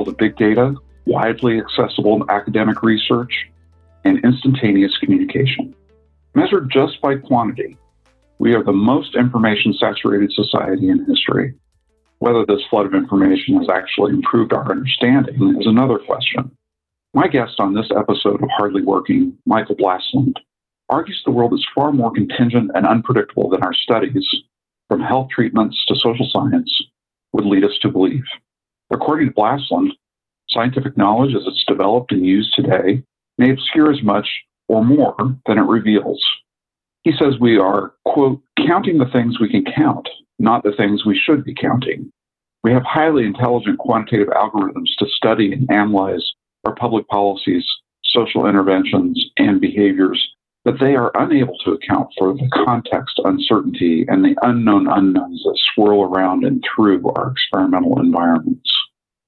[0.00, 0.74] world of big data,
[1.04, 3.32] widely accessible academic research,
[4.04, 5.74] and instantaneous communication.
[6.34, 7.76] Measured just by quantity,
[8.38, 11.52] we are the most information saturated society in history.
[12.20, 16.50] Whether this flood of information has actually improved our understanding is another question.
[17.12, 20.36] My guest on this episode of Hardly Working, Michael Blastland,
[20.88, 24.26] argues the world is far more contingent and unpredictable than our studies,
[24.88, 26.72] from health treatments to social science,
[27.32, 28.24] would lead us to believe.
[28.90, 29.90] According to Blastland,
[30.48, 33.02] scientific knowledge as it's developed and used today
[33.38, 34.28] may obscure as much
[34.68, 35.16] or more
[35.46, 36.22] than it reveals.
[37.02, 40.08] He says we are, quote, counting the things we can count,
[40.38, 42.10] not the things we should be counting.
[42.62, 46.32] We have highly intelligent quantitative algorithms to study and analyze
[46.66, 47.64] our public policies,
[48.04, 54.24] social interventions, and behaviors, but they are unable to account for the context uncertainty and
[54.24, 58.70] the unknown unknowns that swirl around and through our experimental environments.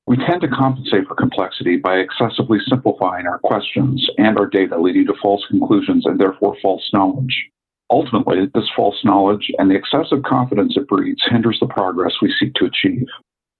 [0.06, 5.06] We tend to compensate for complexity by excessively simplifying our questions and our data, leading
[5.06, 7.50] to false conclusions and therefore false knowledge.
[7.88, 12.52] Ultimately, this false knowledge and the excessive confidence it breeds hinders the progress we seek
[12.54, 13.06] to achieve.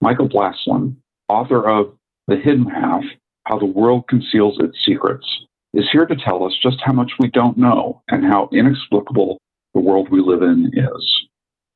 [0.01, 0.97] Michael Blastland,
[1.29, 1.95] author of
[2.27, 3.05] The Hidden Half
[3.45, 5.27] How the World Conceals Its Secrets,
[5.75, 9.39] is here to tell us just how much we don't know and how inexplicable
[9.75, 11.27] the world we live in is.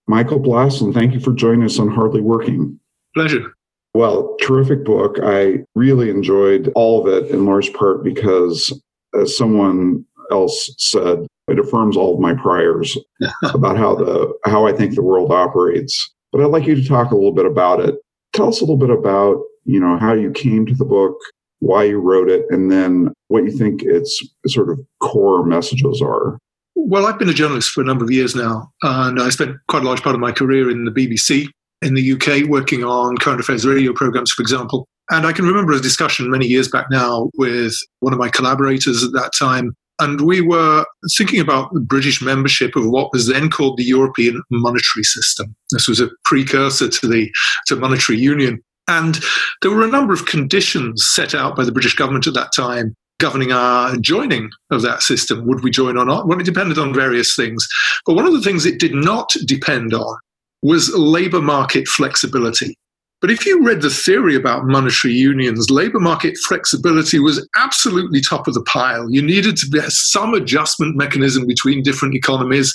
[0.06, 2.78] Michael Blastland, thank you for joining us on Hardly Working.
[3.14, 3.54] Pleasure.
[3.94, 5.16] Well, terrific book.
[5.22, 8.70] I really enjoyed all of it in large part because,
[9.18, 12.96] as someone else said, it affirms all of my priors
[13.54, 16.12] about how the how I think the world operates.
[16.30, 17.94] But I'd like you to talk a little bit about it.
[18.34, 21.16] Tell us a little bit about you know how you came to the book,
[21.60, 26.38] why you wrote it, and then what you think its sort of core messages are.
[26.74, 29.82] Well, I've been a journalist for a number of years now, and I spent quite
[29.82, 31.48] a large part of my career in the BBC
[31.82, 34.86] in the UK working on current affairs radio programs, for example.
[35.10, 39.04] And I can remember a discussion many years back now with one of my collaborators
[39.04, 39.74] at that time.
[39.98, 40.84] And we were
[41.16, 45.54] thinking about the British membership of what was then called the European Monetary System.
[45.70, 47.30] This was a precursor to the
[47.66, 48.62] to monetary union.
[48.88, 49.18] And
[49.62, 52.94] there were a number of conditions set out by the British government at that time
[53.18, 55.46] governing our joining of that system.
[55.46, 56.26] Would we join or not?
[56.26, 57.66] Well, it depended on various things.
[58.04, 60.16] But one of the things it did not depend on
[60.62, 62.76] was labor market flexibility.
[63.22, 68.46] But if you read the theory about monetary unions, labor market flexibility was absolutely top
[68.46, 69.10] of the pile.
[69.10, 72.74] You needed to have some adjustment mechanism between different economies.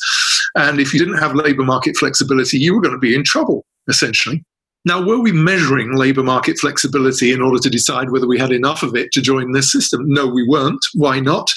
[0.55, 3.65] And if you didn't have labor market flexibility, you were going to be in trouble,
[3.87, 4.43] essentially.
[4.83, 8.81] Now, were we measuring labor market flexibility in order to decide whether we had enough
[8.81, 10.01] of it to join this system?
[10.05, 10.83] No, we weren't.
[10.95, 11.51] Why not?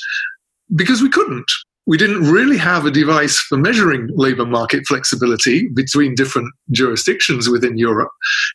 [0.74, 1.50] Because we couldn't
[1.86, 7.76] we didn't really have a device for measuring labor market flexibility between different jurisdictions within
[7.76, 8.10] Europe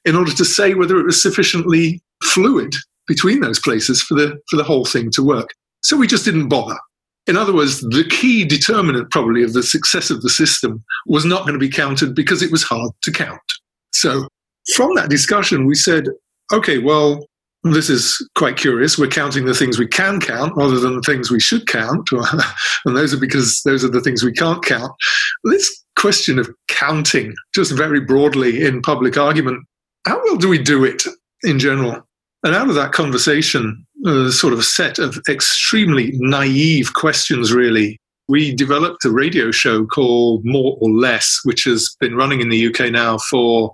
[0.06, 2.74] in order to say whether it was sufficiently fluid
[3.08, 5.50] between those places for the, for the whole thing to work.
[5.82, 6.78] So we just didn't bother.
[7.28, 11.42] In other words, the key determinant probably of the success of the system was not
[11.42, 13.40] going to be counted because it was hard to count.
[13.92, 14.28] So
[14.76, 16.06] from that discussion, we said,
[16.54, 17.26] okay, well,
[17.64, 18.98] this is quite curious.
[18.98, 22.08] We're counting the things we can count rather than the things we should count.
[22.86, 24.92] and those are because those are the things we can't count.
[25.44, 29.66] This question of counting, just very broadly in public argument,
[30.06, 31.04] how well do we do it
[31.44, 32.02] in general?
[32.44, 38.00] And out of that conversation, uh, sort of a set of extremely naive questions, really.
[38.30, 42.68] We developed a radio show called More or Less, which has been running in the
[42.68, 43.74] UK now for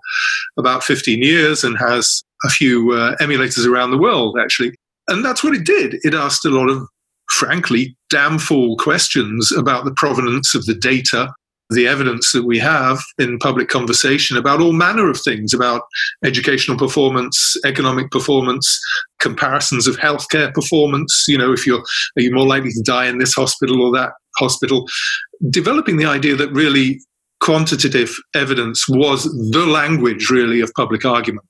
[0.58, 4.74] about 15 years and has a few uh, emulators around the world, actually.
[5.10, 5.98] And that's what it did.
[6.04, 6.88] It asked a lot of,
[7.32, 11.34] frankly, damn fool questions about the provenance of the data,
[11.70, 15.82] the evidence that we have in public conversation about all manner of things about
[16.24, 18.80] educational performance, economic performance,
[19.20, 21.26] comparisons of healthcare performance.
[21.28, 24.12] You know, if you're are you more likely to die in this hospital or that
[24.38, 24.86] hospital?
[25.50, 27.00] Developing the idea that really
[27.42, 31.46] quantitative evidence was the language really of public argument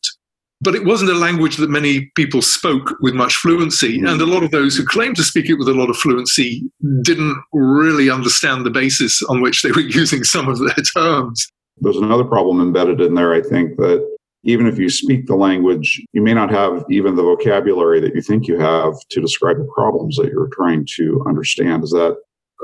[0.62, 4.00] but it wasn't a language that many people spoke with much fluency.
[4.00, 4.12] Mm.
[4.12, 6.64] And a lot of those who claimed to speak it with a lot of fluency
[7.04, 11.48] didn't really understand the basis on which they were using some of their terms.
[11.78, 14.04] There's another problem embedded in there, I think, that
[14.44, 18.22] even if you speak the language, you may not have even the vocabulary that you
[18.22, 21.84] think you have to describe the problems that you're trying to understand.
[21.84, 22.18] Is that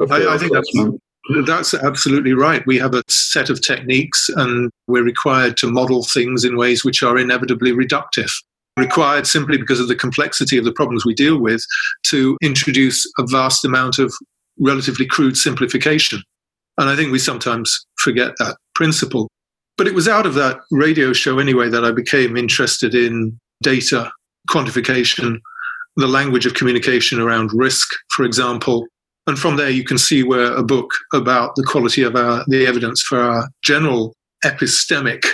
[0.09, 0.53] I, I think?
[0.53, 0.71] That's,
[1.45, 2.65] that's absolutely right.
[2.65, 7.03] We have a set of techniques and we're required to model things in ways which
[7.03, 8.31] are inevitably reductive.
[8.77, 11.63] Required simply because of the complexity of the problems we deal with
[12.07, 14.13] to introduce a vast amount of
[14.59, 16.23] relatively crude simplification.
[16.77, 19.27] And I think we sometimes forget that principle.
[19.77, 24.11] But it was out of that radio show anyway that I became interested in data
[24.49, 25.39] quantification,
[25.97, 28.87] the language of communication around risk, for example.
[29.27, 32.65] And from there, you can see where a book about the quality of our, the
[32.65, 35.25] evidence for our general epistemic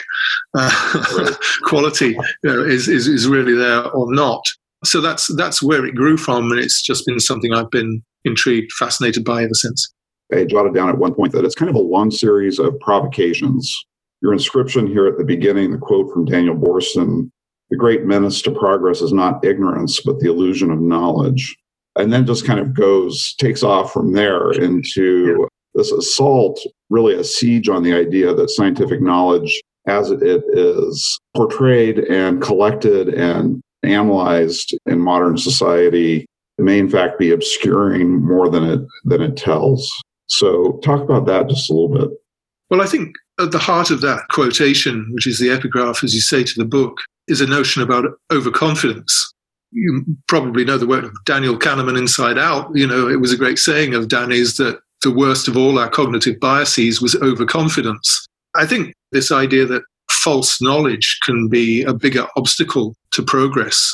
[0.58, 4.44] uh, quality you know, is, is, is really there or not.
[4.84, 6.52] So that's, that's where it grew from.
[6.52, 9.94] And it's just been something I've been intrigued, fascinated by ever since.
[10.34, 13.74] I jotted down at one point that it's kind of a long series of provocations.
[14.22, 17.32] Your inscription here at the beginning, the quote from Daniel Boorstin,
[17.70, 21.58] the great menace to progress is not ignorance, but the illusion of knowledge.
[21.98, 26.60] And then just kind of goes, takes off from there into this assault,
[26.90, 33.10] really a siege on the idea that scientific knowledge, as it is portrayed and collected
[33.10, 36.26] and analyzed in modern society,
[36.58, 39.90] may in fact be obscuring more than it than it tells.
[40.26, 42.10] So, talk about that just a little bit.
[42.70, 46.22] Well, I think at the heart of that quotation, which is the epigraph, as you
[46.22, 46.98] say, to the book,
[47.28, 49.34] is a notion about overconfidence.
[49.72, 52.70] You probably know the work of Daniel Kahneman inside out.
[52.74, 55.90] You know, it was a great saying of Danny's that the worst of all our
[55.90, 58.28] cognitive biases was overconfidence.
[58.56, 63.94] I think this idea that false knowledge can be a bigger obstacle to progress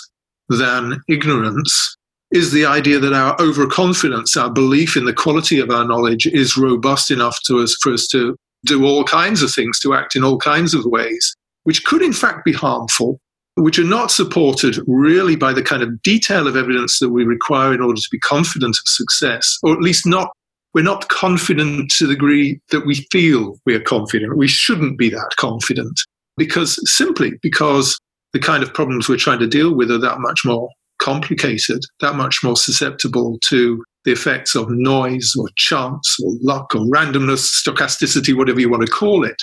[0.50, 1.98] than ignorance
[2.32, 6.58] is the idea that our overconfidence, our belief in the quality of our knowledge is
[6.58, 8.36] robust enough to us for us to
[8.66, 12.14] do all kinds of things, to act in all kinds of ways, which could in
[12.14, 13.20] fact be harmful,
[13.56, 17.74] which are not supported really by the kind of detail of evidence that we require
[17.74, 20.32] in order to be confident of success, or at least not
[20.74, 24.38] we're not confident to the degree that we feel we are confident.
[24.38, 26.00] We shouldn't be that confident
[26.36, 27.98] because simply because
[28.34, 30.68] the kind of problems we're trying to deal with are that much more
[31.00, 36.82] complicated, that much more susceptible to the effects of noise or chance or luck or
[36.82, 39.42] randomness, stochasticity, whatever you want to call it.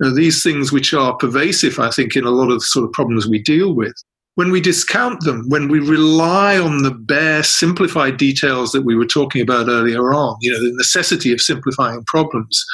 [0.00, 2.84] You know, these things which are pervasive, I think, in a lot of the sort
[2.84, 3.94] of problems we deal with.
[4.34, 9.06] When we discount them, when we rely on the bare simplified details that we were
[9.06, 12.64] talking about earlier on, you know, the necessity of simplifying problems,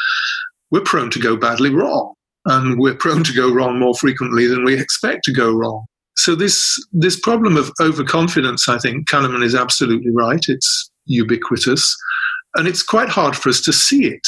[0.71, 2.13] we're prone to go badly wrong.
[2.47, 5.87] And we're prone to go wrong more frequently than we expect to go wrong.
[6.17, 10.45] So this this problem of overconfidence, I think Kahneman is absolutely right.
[10.47, 11.97] It's ubiquitous,
[12.56, 14.27] and it's quite hard for us to see it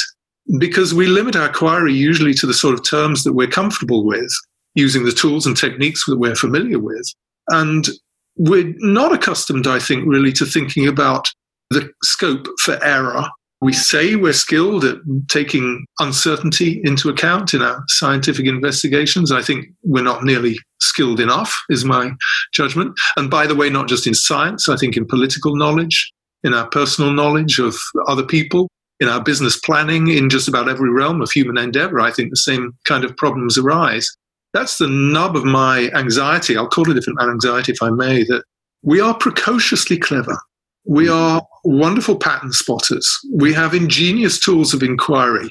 [0.59, 4.31] because we limit our query usually to the sort of terms that we're comfortable with,
[4.75, 7.07] using the tools and techniques that we're familiar with,
[7.49, 7.89] and
[8.37, 11.29] we're not accustomed, I think, really to thinking about
[11.71, 13.29] the scope for error
[13.61, 19.33] we say we're skilled at taking uncertainty into account in our scientific investigations.
[19.33, 22.11] I think we're not nearly skilled enough, is my
[22.53, 22.95] judgment.
[23.17, 26.13] And by the way, not just in science, I think in political knowledge,
[26.47, 27.77] in our personal knowledge of
[28.07, 28.69] other people,
[29.01, 32.37] in our business planning, in just about every realm of human endeavor, I think the
[32.37, 34.09] same kind of problems arise.
[34.55, 36.57] That's the nub of my anxiety.
[36.57, 38.45] I'll call it different anxiety if I may, that
[38.83, 40.39] we are precociously clever.
[40.87, 41.15] We mm-hmm.
[41.15, 43.11] are wonderful pattern spotters.
[43.35, 45.51] We have ingenious tools of inquiry,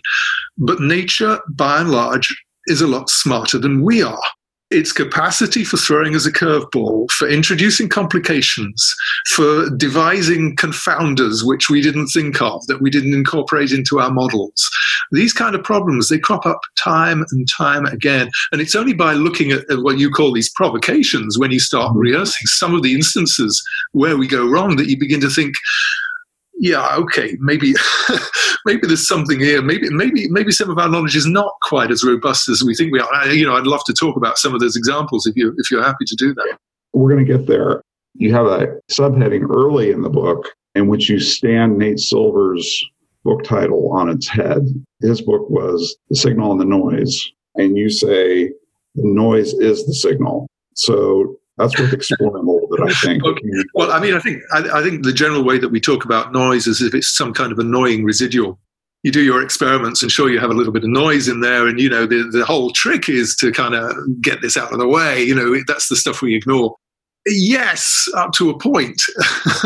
[0.58, 2.34] but nature, by and large,
[2.68, 4.24] is a lot smarter than we are
[4.72, 8.96] its capacity for throwing us a curveball, for introducing complications,
[9.30, 14.70] for devising confounders which we didn't think of, that we didn't incorporate into our models.
[15.12, 18.30] These kind of problems, they crop up time and time again.
[18.52, 21.92] And it's only by looking at, at what you call these provocations, when you start
[21.92, 22.00] mm-hmm.
[22.00, 25.54] rehearsing some of the instances where we go wrong, that you begin to think,
[26.66, 27.74] yeah, okay, maybe
[28.66, 29.62] maybe there's something here.
[29.62, 32.92] Maybe maybe maybe some of our knowledge is not quite as robust as we think
[32.92, 33.14] we are.
[33.14, 35.70] I, you know, I'd love to talk about some of those examples if you if
[35.70, 36.58] you're happy to do that.
[36.94, 37.84] We're going to get there.
[38.16, 42.84] You have a subheading early in the book in which you stand Nate Silver's
[43.24, 44.66] book title on its head.
[45.02, 48.46] His book was The Signal and the Noise, and you say
[48.96, 50.48] the noise is the signal.
[50.74, 52.42] So that's worth exploring a
[52.88, 53.24] I think.
[53.24, 53.42] Okay.
[53.74, 56.32] Well, I mean, I think I, I, think the general way that we talk about
[56.32, 58.60] noise is if it's some kind of annoying residual.
[59.04, 61.68] You do your experiments and sure you have a little bit of noise in there,
[61.68, 64.80] and you know the the whole trick is to kind of get this out of
[64.80, 65.24] the way.
[65.24, 66.76] You know that's the stuff we ignore.
[67.28, 69.02] Yes, up to a point.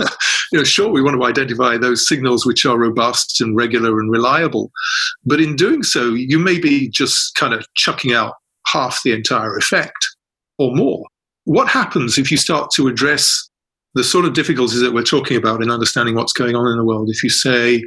[0.51, 4.11] you know, sure, we want to identify those signals which are robust and regular and
[4.11, 4.71] reliable,
[5.25, 8.35] but in doing so, you may be just kind of chucking out
[8.67, 10.07] half the entire effect
[10.57, 11.05] or more
[11.49, 13.49] what happens if you start to address
[13.95, 16.85] the sort of difficulties that we're talking about in understanding what's going on in the
[16.85, 17.09] world?
[17.09, 17.83] If you say,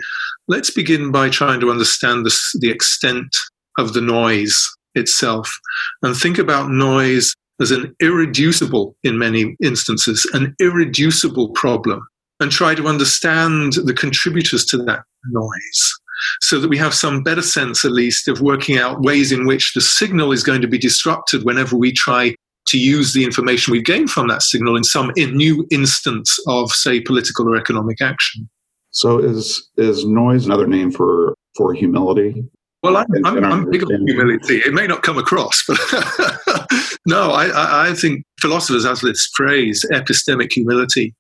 [0.49, 3.37] let's begin by trying to understand the, the extent
[3.79, 5.61] of the noise itself
[6.03, 12.05] and think about noise as an irreducible, in many instances, an irreducible problem,
[12.41, 15.93] and try to understand the contributors to that noise
[16.41, 19.73] so that we have some better sense, at least, of working out ways in which
[19.73, 22.35] the signal is going to be disrupted whenever we try
[22.73, 26.73] to use the information we've gained from that signal in some in new instance of,
[26.73, 28.49] say, political or economic action.
[28.91, 32.45] So, is is noise another name for for humility?
[32.83, 34.57] Well, I'm, I'm, I'm big on humility.
[34.57, 35.79] It may not come across, but
[37.07, 41.15] no, I, I think philosophers have this phrase, epistemic humility.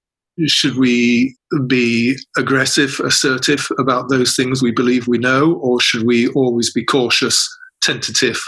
[0.46, 1.36] Should we
[1.68, 6.84] be aggressive, assertive about those things we believe we know, or should we always be
[6.84, 7.48] cautious,
[7.80, 8.40] tentative,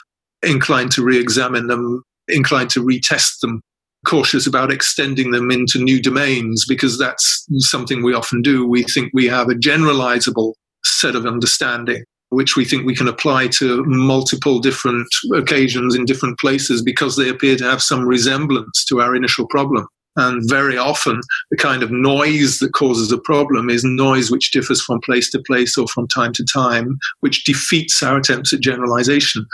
[0.43, 3.61] inclined to re examine them, inclined to retest them,
[4.07, 6.65] cautious about extending them into new domains?
[6.69, 8.67] Because that's something we often do.
[8.67, 10.55] We think we have a generalizable
[10.85, 12.05] set of understanding
[12.35, 17.29] which we think we can apply to multiple different occasions in different places because they
[17.29, 19.87] appear to have some resemblance to our initial problem.
[20.17, 24.81] And very often, the kind of noise that causes a problem is noise which differs
[24.81, 29.45] from place to place or from time to time, which defeats our attempts at generalization.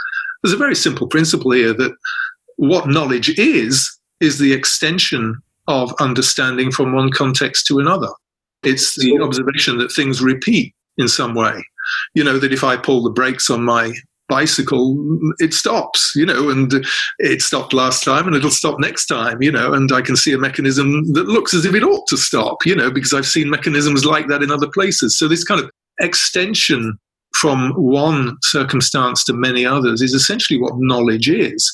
[0.42, 1.92] There's a very simple principle here that
[2.60, 8.08] what knowledge is, is the extension of understanding from one context to another.
[8.62, 11.62] It's the observation that things repeat in some way
[12.14, 13.92] you know, that if I pull the brakes on my
[14.28, 14.96] bicycle,
[15.38, 16.72] it stops, you know, and
[17.18, 20.32] it stopped last time and it'll stop next time, you know, and I can see
[20.32, 23.50] a mechanism that looks as if it ought to stop, you know, because I've seen
[23.50, 25.18] mechanisms like that in other places.
[25.18, 26.96] So this kind of extension
[27.34, 31.72] from one circumstance to many others is essentially what knowledge is.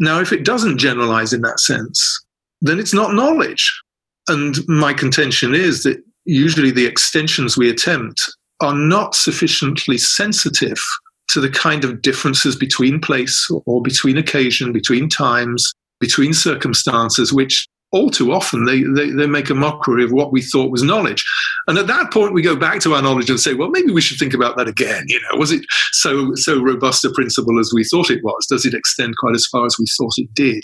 [0.00, 2.24] Now, if it doesn't generalize in that sense,
[2.62, 3.80] then it's not knowledge.
[4.28, 8.22] And my contention is that usually the extensions we attempt
[8.60, 10.80] are not sufficiently sensitive
[11.28, 17.68] to the kind of differences between place or between occasion, between times, between circumstances, which
[17.92, 21.24] all too often they, they, they, make a mockery of what we thought was knowledge.
[21.66, 24.00] And at that point, we go back to our knowledge and say, well, maybe we
[24.00, 25.04] should think about that again.
[25.08, 28.46] You know, was it so, so robust a principle as we thought it was?
[28.48, 30.62] Does it extend quite as far as we thought it did?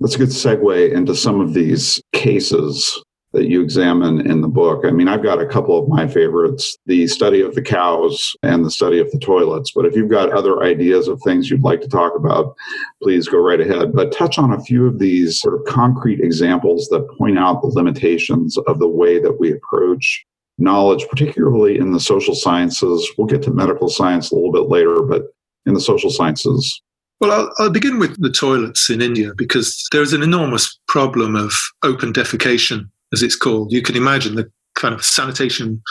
[0.00, 3.02] That's a good segue into some of these cases
[3.36, 4.84] that you examine in the book.
[4.86, 8.64] I mean, I've got a couple of my favorites the study of the cows and
[8.64, 9.72] the study of the toilets.
[9.74, 12.56] But if you've got other ideas of things you'd like to talk about,
[13.02, 13.92] please go right ahead.
[13.92, 17.68] But touch on a few of these sort of concrete examples that point out the
[17.68, 20.24] limitations of the way that we approach
[20.58, 23.06] knowledge, particularly in the social sciences.
[23.18, 25.24] We'll get to medical science a little bit later, but
[25.66, 26.80] in the social sciences,
[27.20, 31.52] well, I'll, I'll, begin with the toilets in India because there's an enormous problem of
[31.82, 33.72] open defecation as it's called.
[33.72, 35.82] You can imagine the kind of sanitation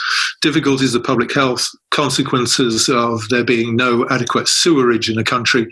[0.42, 5.66] difficulties, the public health consequences of there being no adequate sewerage in a country.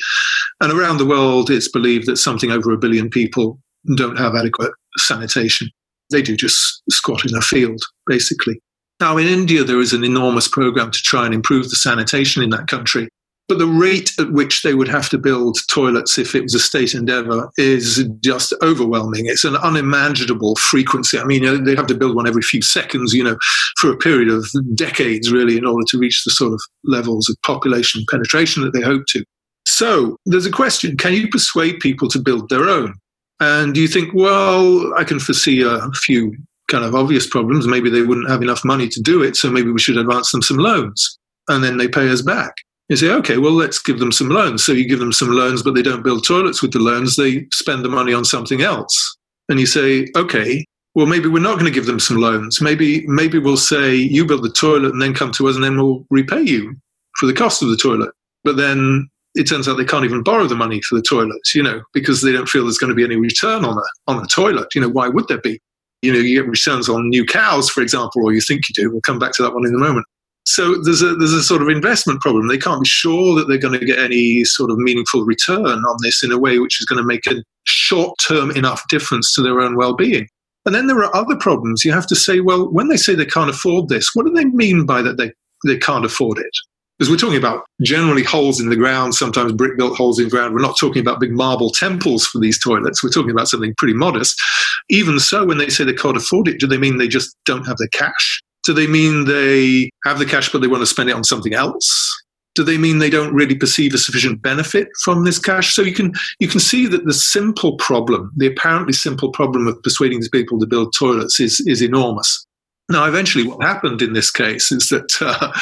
[0.61, 3.61] And around the world, it's believed that something over a billion people
[3.97, 5.71] don't have adequate sanitation.
[6.11, 8.61] They do just squat in a field, basically.
[8.99, 12.51] Now, in India, there is an enormous program to try and improve the sanitation in
[12.51, 13.09] that country.
[13.47, 16.59] But the rate at which they would have to build toilets if it was a
[16.59, 19.27] state endeavor is just overwhelming.
[19.27, 21.19] It's an unimaginable frequency.
[21.19, 23.37] I mean, they have to build one every few seconds, you know,
[23.77, 27.37] for a period of decades, really, in order to reach the sort of levels of
[27.43, 29.23] population penetration that they hope to.
[29.67, 32.95] So there's a question can you persuade people to build their own?
[33.41, 36.35] And you think, well, I can foresee a few
[36.69, 37.67] kind of obvious problems.
[37.67, 40.41] Maybe they wouldn't have enough money to do it, so maybe we should advance them
[40.41, 41.19] some loans.
[41.49, 42.55] And then they pay us back.
[42.89, 44.65] You say, okay, well, let's give them some loans.
[44.65, 47.17] So you give them some loans, but they don't build toilets with the loans.
[47.17, 49.17] They spend the money on something else.
[49.49, 50.65] And you say, okay,
[50.95, 52.61] well, maybe we're not going to give them some loans.
[52.61, 55.77] Maybe, maybe we'll say you build the toilet and then come to us and then
[55.77, 56.77] we'll repay you
[57.19, 58.11] for the cost of the toilet.
[58.45, 61.63] But then it turns out they can't even borrow the money for the toilets, you
[61.63, 64.29] know, because they don't feel there's going to be any return on a, on the
[64.29, 64.75] toilet.
[64.75, 65.59] You know, why would there be?
[66.03, 68.91] You know, you get returns on new cows, for example, or you think you do.
[68.91, 70.05] We'll come back to that one in a moment.
[70.47, 72.49] So there's a there's a sort of investment problem.
[72.49, 75.97] They can't be sure that they're going to get any sort of meaningful return on
[76.03, 79.43] this in a way which is going to make a short term enough difference to
[79.43, 80.29] their own well being.
[80.67, 81.85] And then there are other problems.
[81.85, 84.47] You have to say, well, when they say they can't afford this, what do they
[84.47, 85.33] mean by that they,
[85.65, 86.51] they can't afford it?
[86.99, 90.31] Because we're talking about generally holes in the ground, sometimes brick built holes in the
[90.31, 90.55] ground.
[90.55, 93.03] We're not talking about big marble temples for these toilets.
[93.03, 94.41] We're talking about something pretty modest.
[94.89, 97.67] Even so, when they say they can't afford it, do they mean they just don't
[97.67, 98.41] have the cash?
[98.65, 101.55] Do they mean they have the cash but they want to spend it on something
[101.55, 102.11] else?
[102.55, 105.75] Do they mean they don't really perceive a sufficient benefit from this cash?
[105.75, 109.83] So you can you can see that the simple problem, the apparently simple problem of
[109.83, 112.47] persuading these people to build toilets is is enormous.
[112.91, 115.53] Now, eventually, what happened in this case is that uh,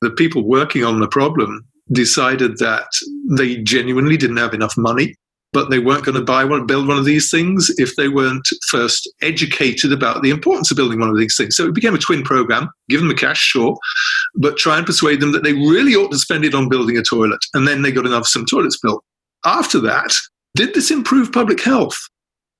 [0.00, 2.88] the people working on the problem decided that
[3.30, 5.14] they genuinely didn't have enough money
[5.52, 8.46] but they weren't going to buy one, build one of these things if they weren't
[8.68, 11.56] first educated about the importance of building one of these things.
[11.56, 12.68] So it became a twin program.
[12.88, 13.76] Give them the cash, sure,
[14.34, 17.02] but try and persuade them that they really ought to spend it on building a
[17.02, 19.02] toilet, and then they got enough some toilets built.
[19.44, 20.14] After that,
[20.54, 21.98] did this improve public health?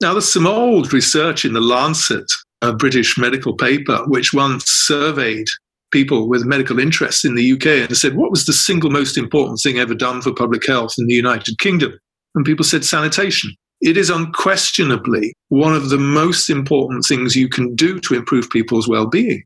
[0.01, 2.31] Now, there's some old research in the Lancet,
[2.63, 5.47] a British medical paper, which once surveyed
[5.91, 9.61] people with medical interests in the UK and said, What was the single most important
[9.61, 11.99] thing ever done for public health in the United Kingdom?
[12.35, 13.55] And people said sanitation.
[13.81, 18.89] It is unquestionably one of the most important things you can do to improve people's
[18.89, 19.45] well being.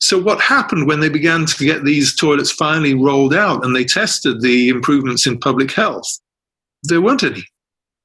[0.00, 3.84] So, what happened when they began to get these toilets finally rolled out and they
[3.84, 6.06] tested the improvements in public health?
[6.82, 7.44] There weren't any.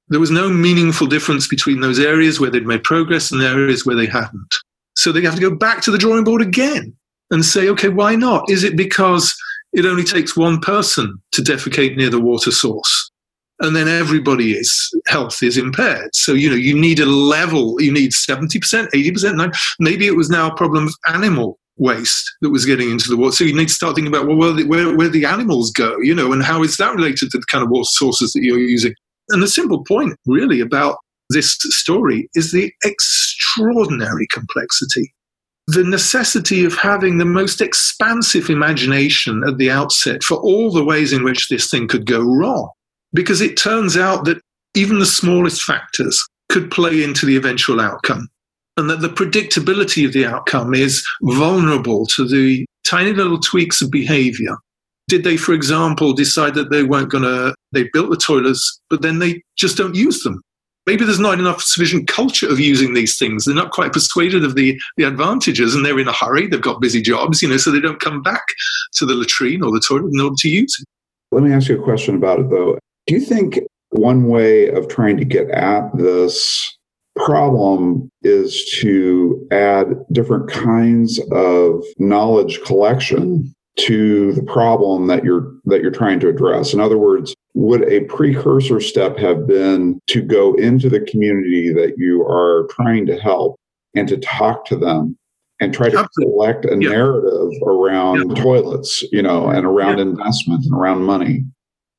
[0.09, 3.85] There was no meaningful difference between those areas where they'd made progress and the areas
[3.85, 4.55] where they hadn't.
[4.95, 6.95] So, they have to go back to the drawing board again
[7.31, 8.49] and say, okay, why not?
[8.49, 9.35] Is it because
[9.73, 13.08] it only takes one person to defecate near the water source?
[13.61, 16.11] And then everybody's health is impaired.
[16.13, 18.47] So, you know, you need a level, you need 70%,
[18.91, 23.17] 80%, maybe it was now a problem of animal waste that was getting into the
[23.17, 23.35] water.
[23.35, 25.97] So you need to start thinking about, well, where the, where, where the animals go,
[25.99, 28.59] you know, and how is that related to the kind of water sources that you're
[28.59, 28.93] using?
[29.29, 30.97] And the simple point, really, about
[31.29, 35.13] this story is the extraordinary complexity
[35.69, 41.13] the necessity of having the most expansive imagination at the outset for all the ways
[41.13, 42.71] in which this thing could go wrong.
[43.13, 44.41] Because it turns out that
[44.75, 48.27] even the smallest factors could play into the eventual outcome,
[48.77, 53.91] and that the predictability of the outcome is vulnerable to the tiny little tweaks of
[53.91, 54.55] behavior.
[55.07, 59.01] Did they, for example, decide that they weren't going to, they built the toilets, but
[59.01, 60.39] then they just don't use them?
[60.89, 63.45] maybe there's not enough sufficient culture of using these things.
[63.45, 66.47] They're not quite persuaded of the, the advantages and they're in a hurry.
[66.47, 68.41] They've got busy jobs, you know, so they don't come back
[68.93, 70.87] to the latrine or the toilet in order to use it.
[71.31, 72.79] Let me ask you a question about it though.
[73.09, 76.77] Do you think one way of trying to get at this
[77.15, 85.81] problem is to add different kinds of knowledge collection to the problem that you're that
[85.81, 86.71] you're trying to address.
[86.71, 91.95] In other words, would a precursor step have been to go into the community that
[91.97, 93.55] you are trying to help
[93.95, 95.17] and to talk to them
[95.59, 96.31] and try to Absolutely.
[96.31, 96.89] collect a yeah.
[96.89, 98.43] narrative around yeah.
[98.43, 100.03] toilets, you know, and around yeah.
[100.03, 101.43] investment and around money?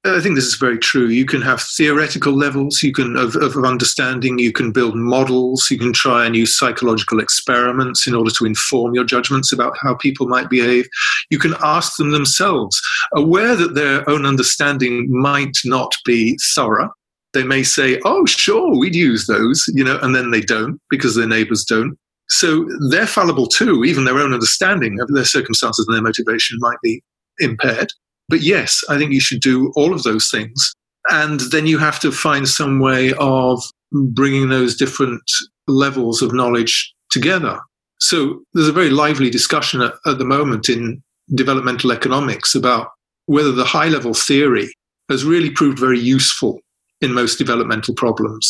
[0.03, 1.09] I think this is very true.
[1.09, 5.79] You can have theoretical levels, you can of, of, understanding, you can build models, you
[5.79, 10.27] can try and use psychological experiments in order to inform your judgments about how people
[10.27, 10.89] might behave.
[11.29, 12.81] You can ask them themselves,
[13.15, 16.91] aware that their own understanding might not be thorough.
[17.35, 21.15] They may say, "Oh, sure, we'd use those," you know, and then they don't because
[21.15, 21.97] their neighbors don't.
[22.31, 23.85] So they're fallible too.
[23.85, 27.03] Even their own understanding of their circumstances and their motivation might be
[27.39, 27.91] impaired.
[28.31, 30.73] But yes, I think you should do all of those things.
[31.11, 33.61] And then you have to find some way of
[33.93, 35.23] bringing those different
[35.67, 37.59] levels of knowledge together.
[37.99, 41.03] So there's a very lively discussion at, at the moment in
[41.35, 42.89] developmental economics about
[43.27, 44.73] whether the high level theory
[45.09, 46.61] has really proved very useful
[47.01, 48.49] in most developmental problems.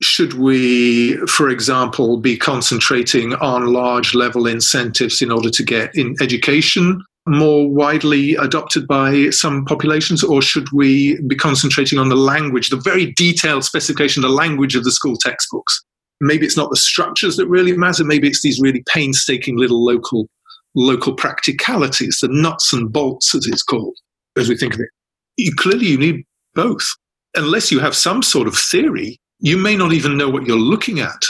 [0.00, 6.14] Should we, for example, be concentrating on large level incentives in order to get in
[6.20, 12.70] education more widely adopted by some populations, or should we be concentrating on the language,
[12.70, 15.82] the very detailed specification, the language of the school textbooks?
[16.20, 18.04] Maybe it's not the structures that really matter.
[18.04, 20.28] Maybe it's these really painstaking little local
[20.74, 23.96] local practicalities, the nuts and bolts, as it's called,
[24.36, 24.88] as we think of it.
[25.36, 26.86] You, clearly, you need both.
[27.34, 31.00] Unless you have some sort of theory, you may not even know what you're looking
[31.00, 31.22] at.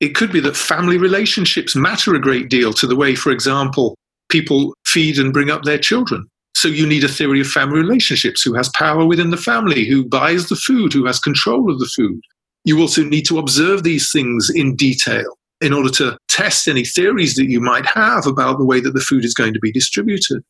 [0.00, 3.96] It could be that family relationships matter a great deal to the way, for example,
[4.28, 6.26] people feed and bring up their children.
[6.54, 10.04] So you need a theory of family relationships who has power within the family, who
[10.04, 12.20] buys the food, who has control of the food.
[12.64, 17.34] You also need to observe these things in detail in order to test any theories
[17.36, 20.42] that you might have about the way that the food is going to be distributed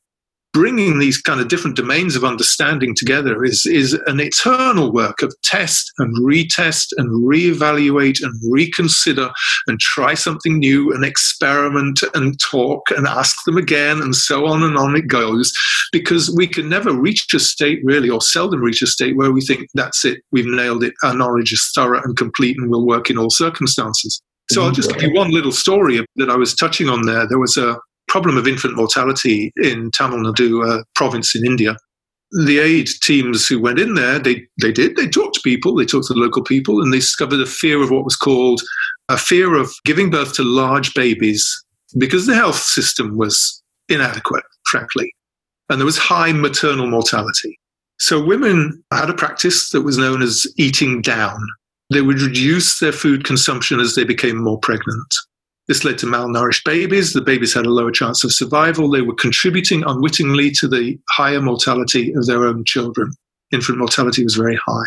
[0.52, 5.34] bringing these kind of different domains of understanding together is, is an eternal work of
[5.42, 9.30] test and retest and reevaluate and reconsider
[9.66, 14.62] and try something new and experiment and talk and ask them again and so on
[14.62, 15.52] and on it goes.
[15.92, 19.40] Because we can never reach a state really or seldom reach a state where we
[19.40, 20.94] think that's it we've nailed it.
[21.02, 24.20] Our knowledge is thorough and complete and will work in all circumstances.
[24.50, 24.76] So I'll mm-hmm.
[24.76, 27.28] just give you one little story that I was touching on there.
[27.28, 27.78] There was a,
[28.08, 31.76] problem of infant mortality in Tamil Nadu uh, province in India.
[32.44, 35.86] The aid teams who went in there, they, they did, they talked to people, they
[35.86, 38.60] talked to the local people, and they discovered a fear of what was called
[39.08, 41.64] a fear of giving birth to large babies
[41.96, 45.14] because the health system was inadequate, frankly.
[45.70, 47.58] And there was high maternal mortality.
[47.98, 51.40] So women had a practice that was known as eating down.
[51.90, 55.14] They would reduce their food consumption as they became more pregnant.
[55.68, 57.12] This led to malnourished babies.
[57.12, 58.90] The babies had a lower chance of survival.
[58.90, 63.12] They were contributing unwittingly to the higher mortality of their own children.
[63.52, 64.86] Infant mortality was very high.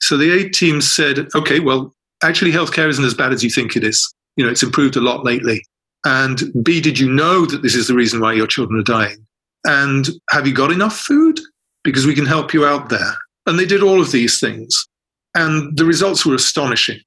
[0.00, 3.76] So the aid team said, okay, well, actually healthcare isn't as bad as you think
[3.76, 4.12] it is.
[4.36, 5.62] You know, it's improved a lot lately.
[6.04, 9.26] And B, did you know that this is the reason why your children are dying?
[9.64, 11.40] And have you got enough food?
[11.82, 13.14] Because we can help you out there.
[13.46, 14.86] And they did all of these things.
[15.34, 17.00] And the results were astonishing.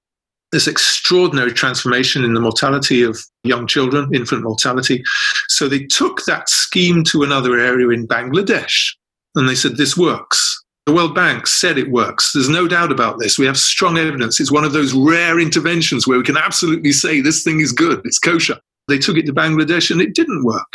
[0.53, 5.03] This extraordinary transformation in the mortality of young children, infant mortality.
[5.47, 8.91] So they took that scheme to another area in Bangladesh
[9.35, 10.63] and they said, This works.
[10.85, 12.33] The World Bank said it works.
[12.33, 13.39] There's no doubt about this.
[13.39, 14.39] We have strong evidence.
[14.39, 18.01] It's one of those rare interventions where we can absolutely say this thing is good,
[18.05, 18.59] it's kosher.
[18.87, 20.71] They took it to Bangladesh and it didn't work.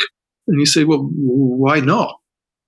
[0.47, 2.17] And you say, well, why not?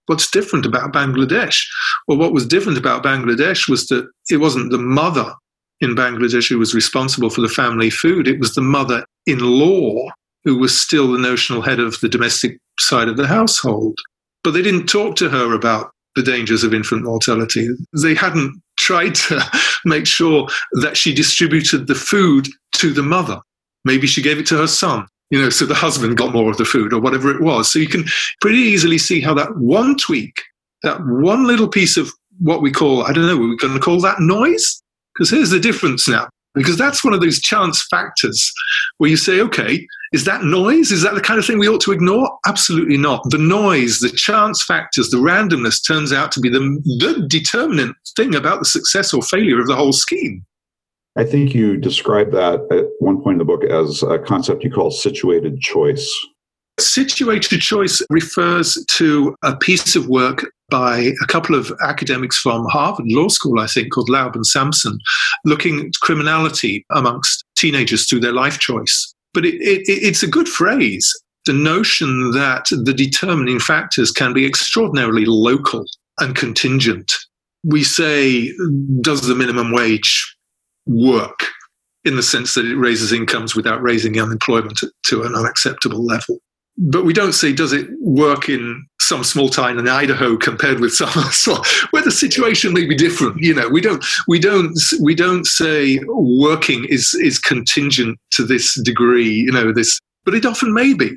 [0.06, 1.66] What's different about Bangladesh?
[2.08, 5.34] Well, what was different about Bangladesh was that it wasn't the mother
[5.82, 10.08] in Bangladesh who was responsible for the family food, it was the mother in law
[10.44, 13.98] who was still the notional head of the domestic side of the household.
[14.44, 17.70] But they didn't talk to her about the dangers of infant mortality.
[18.02, 19.42] They hadn't tried to
[19.86, 20.48] make sure
[20.82, 23.40] that she distributed the food to the mother.
[23.86, 26.58] Maybe she gave it to her son, you know, so the husband got more of
[26.58, 27.72] the food or whatever it was.
[27.72, 28.06] So you can
[28.42, 30.42] pretty easily see how that one tweak,
[30.84, 34.02] that one little piece of what we call, I don't know, we're going to call
[34.02, 34.81] that noise?
[35.16, 38.52] Because here's the difference now because that's one of those chance factors
[38.98, 40.92] where you say, okay, is that noise?
[40.92, 42.38] Is that the kind of thing we ought to ignore?
[42.46, 43.24] Absolutely not.
[43.30, 46.60] The noise, the chance factors, the randomness turns out to be the,
[47.00, 50.46] the determinant thing about the success or failure of the whole scheme.
[51.18, 54.72] I think you described that at one point in the book as a concept you
[54.72, 56.10] call situated choice.
[56.80, 63.06] Situated choice refers to a piece of work by a couple of academics from Harvard
[63.10, 64.98] Law School, I think, called Laub and Sampson,
[65.46, 69.14] looking at criminality amongst teenagers through their life choice.
[69.34, 71.14] But it, it, it's a good phrase.
[71.46, 75.84] The notion that the determining factors can be extraordinarily local
[76.20, 77.12] and contingent.
[77.64, 78.52] We say,
[79.02, 80.36] does the minimum wage
[80.88, 81.46] work
[82.06, 86.40] in the sense that it raises incomes without raising unemployment to an unacceptable level?
[86.82, 90.94] But we don't say does it work in some small town in Idaho compared with
[90.94, 91.10] some
[91.92, 93.38] where the situation may be different.
[93.40, 98.82] You know, we don't we don't we don't say working is is contingent to this
[98.84, 99.30] degree.
[99.30, 101.12] You know, this, but it often may be.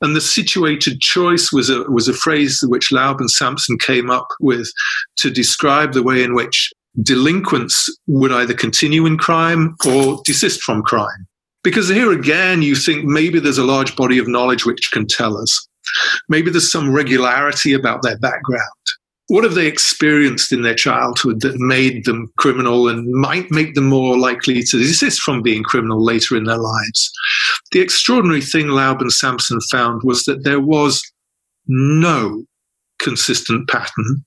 [0.00, 4.28] And the situated choice was a was a phrase which Laub and Sampson came up
[4.40, 4.72] with
[5.18, 6.72] to describe the way in which
[7.02, 11.26] delinquents would either continue in crime or desist from crime.
[11.64, 15.36] Because here again, you think maybe there's a large body of knowledge which can tell
[15.36, 15.66] us.
[16.28, 18.62] Maybe there's some regularity about their background.
[19.28, 23.86] What have they experienced in their childhood that made them criminal and might make them
[23.86, 27.10] more likely to desist from being criminal later in their lives?
[27.72, 31.02] The extraordinary thing Laub and Sampson found was that there was
[31.66, 32.44] no
[32.98, 34.24] consistent pattern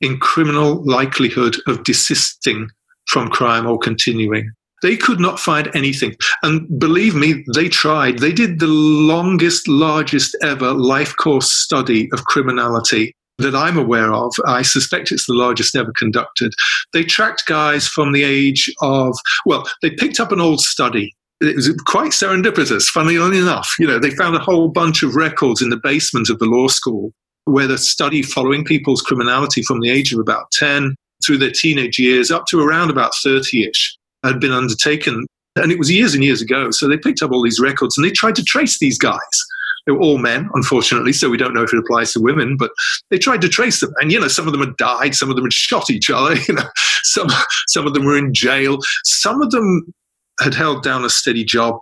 [0.00, 2.68] in criminal likelihood of desisting
[3.06, 4.50] from crime or continuing.
[4.82, 6.16] They could not find anything.
[6.42, 8.18] And believe me, they tried.
[8.18, 14.32] They did the longest, largest ever life course study of criminality that I'm aware of.
[14.44, 16.52] I suspect it's the largest ever conducted.
[16.92, 19.16] They tracked guys from the age of,
[19.46, 21.14] well, they picked up an old study.
[21.40, 23.74] It was quite serendipitous, funnily enough.
[23.78, 26.68] You know, they found a whole bunch of records in the basement of the law
[26.68, 27.12] school
[27.44, 31.98] where the study following people's criminality from the age of about 10 through their teenage
[31.98, 35.26] years up to around about 30 ish had been undertaken.
[35.56, 36.70] And it was years and years ago.
[36.70, 39.18] So they picked up all these records and they tried to trace these guys.
[39.86, 42.70] They were all men, unfortunately, so we don't know if it applies to women, but
[43.10, 43.92] they tried to trace them.
[44.00, 46.36] And, you know, some of them had died, some of them had shot each other,
[46.48, 46.68] you know,
[47.02, 47.26] some,
[47.68, 48.78] some of them were in jail.
[49.04, 49.92] Some of them
[50.40, 51.78] had held down a steady job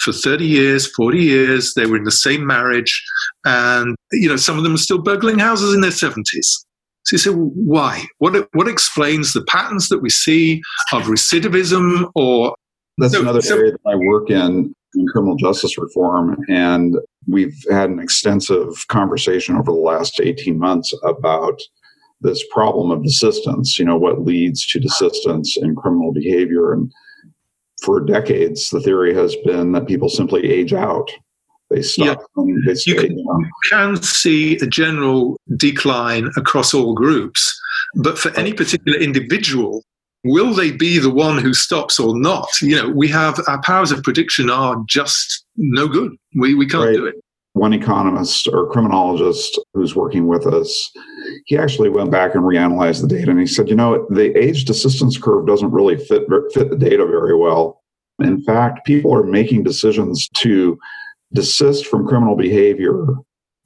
[0.00, 1.74] for 30 years, 40 years.
[1.74, 3.02] They were in the same marriage.
[3.44, 6.64] And, you know, some of them were still burgling houses in their 70s.
[7.04, 8.04] So you say, well, why?
[8.18, 10.62] What, what explains the patterns that we see
[10.92, 12.56] of recidivism or.
[12.98, 16.38] That's so, another so, area that I work in, in criminal justice reform.
[16.48, 16.96] And
[17.28, 21.60] we've had an extensive conversation over the last 18 months about
[22.20, 26.72] this problem of desistance, you know, what leads to desistance in criminal behavior.
[26.72, 26.90] And
[27.82, 31.10] for decades, the theory has been that people simply age out
[31.74, 32.22] they stop.
[32.36, 32.44] Yeah.
[32.66, 37.60] They you, can, you can see a general decline across all groups,
[37.96, 39.82] but for any particular individual,
[40.24, 42.48] will they be the one who stops or not?
[42.62, 46.16] You know, we have our powers of prediction are just no good.
[46.36, 46.96] We, we can't right.
[46.96, 47.16] do it.
[47.52, 50.90] One economist or criminologist who's working with us,
[51.46, 54.68] he actually went back and reanalyzed the data and he said, you know, the age
[54.68, 57.80] assistance curve doesn't really fit, fit the data very well.
[58.18, 60.78] In fact, people are making decisions to
[61.34, 63.06] desist from criminal behavior,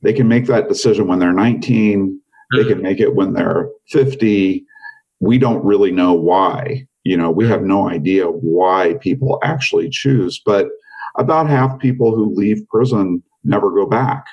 [0.02, 2.20] they can make that decision when they're 19,
[2.56, 4.64] they can make it when they're 50.
[5.20, 10.38] We don't really know why you know, we have no idea why people actually choose,
[10.44, 10.68] but
[11.16, 14.26] about half people who leave prison never go back.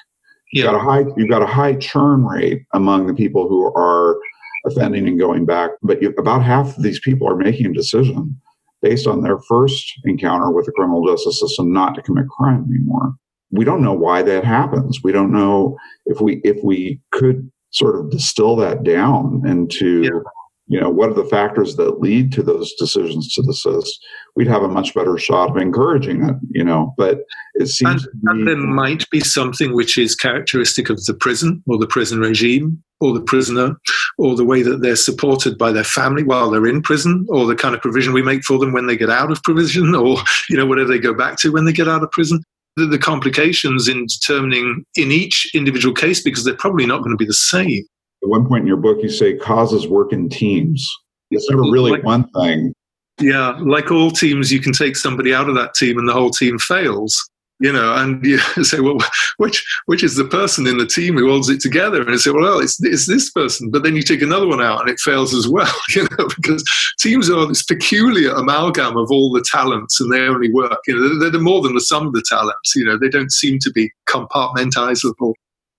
[0.51, 4.17] You've got a high you've got a high churn rate among the people who are
[4.65, 8.35] offending and going back, but you, about half of these people are making a decision
[8.81, 13.13] based on their first encounter with the criminal justice system not to commit crime anymore.
[13.55, 15.01] We don't know why that happens.
[15.03, 20.19] We don't know if we if we could sort of distill that down into yeah
[20.67, 24.03] you know what are the factors that lead to those decisions to desist
[24.35, 27.19] we'd have a much better shot of encouraging it you know but
[27.55, 31.77] it seems and, and there might be something which is characteristic of the prison or
[31.77, 33.75] the prison regime or the prisoner
[34.17, 37.55] or the way that they're supported by their family while they're in prison or the
[37.55, 40.17] kind of provision we make for them when they get out of prison or
[40.49, 42.41] you know whatever they go back to when they get out of prison
[42.75, 47.17] the, the complications in determining in each individual case because they're probably not going to
[47.17, 47.83] be the same
[48.25, 50.91] at one point in your book, you say causes work in teams.
[51.29, 52.73] It's never really like, one thing.
[53.21, 56.31] Yeah, like all teams, you can take somebody out of that team and the whole
[56.31, 57.29] team fails.
[57.59, 58.97] You know, and you say, well,
[59.37, 62.01] which which is the person in the team who holds it together?
[62.01, 63.71] And you say, well, it's, it's this person.
[63.71, 65.71] But then you take another one out and it fails as well.
[65.95, 66.63] You know, because
[66.99, 70.79] teams are this peculiar amalgam of all the talents, and they only work.
[70.87, 72.75] You know, they're, they're more than the sum of the talents.
[72.75, 75.33] You know, they don't seem to be compartmentizable.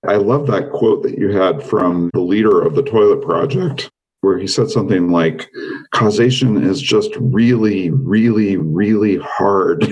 [0.07, 3.91] I love that quote that you had from the leader of the Toilet Project,
[4.27, 5.49] where he said something like,
[5.93, 9.85] causation is just really, really, really hard.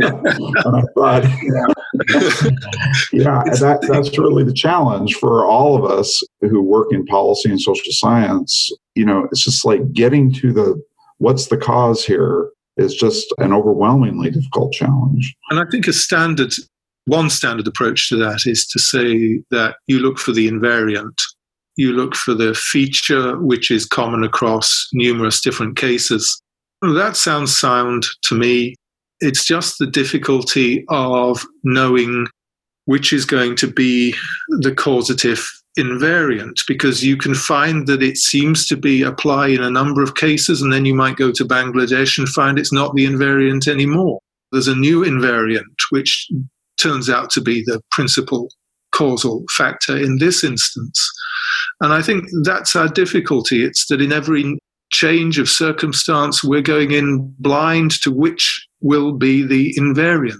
[0.00, 0.26] and
[0.66, 1.24] I thought,
[3.12, 7.60] yeah, that, that's really the challenge for all of us who work in policy and
[7.60, 8.70] social science.
[8.94, 10.82] You know, it's just like getting to the
[11.18, 15.36] what's the cause here is just an overwhelmingly difficult challenge.
[15.50, 16.54] And I think a standard
[17.04, 21.18] one standard approach to that is to say that you look for the invariant.
[21.76, 26.40] You look for the feature which is common across numerous different cases.
[26.82, 28.74] That sounds sound to me.
[29.20, 32.26] It's just the difficulty of knowing
[32.86, 34.14] which is going to be
[34.48, 39.70] the causative invariant because you can find that it seems to be apply in a
[39.70, 43.06] number of cases and then you might go to Bangladesh and find it's not the
[43.06, 44.18] invariant anymore.
[44.50, 46.28] There's a new invariant which
[46.78, 48.48] turns out to be the principal
[48.92, 51.10] causal factor in this instance.
[51.80, 53.64] And I think that's our difficulty.
[53.64, 54.58] It's that in every
[54.90, 60.36] change of circumstance, we're going in blind to which will be the invariant.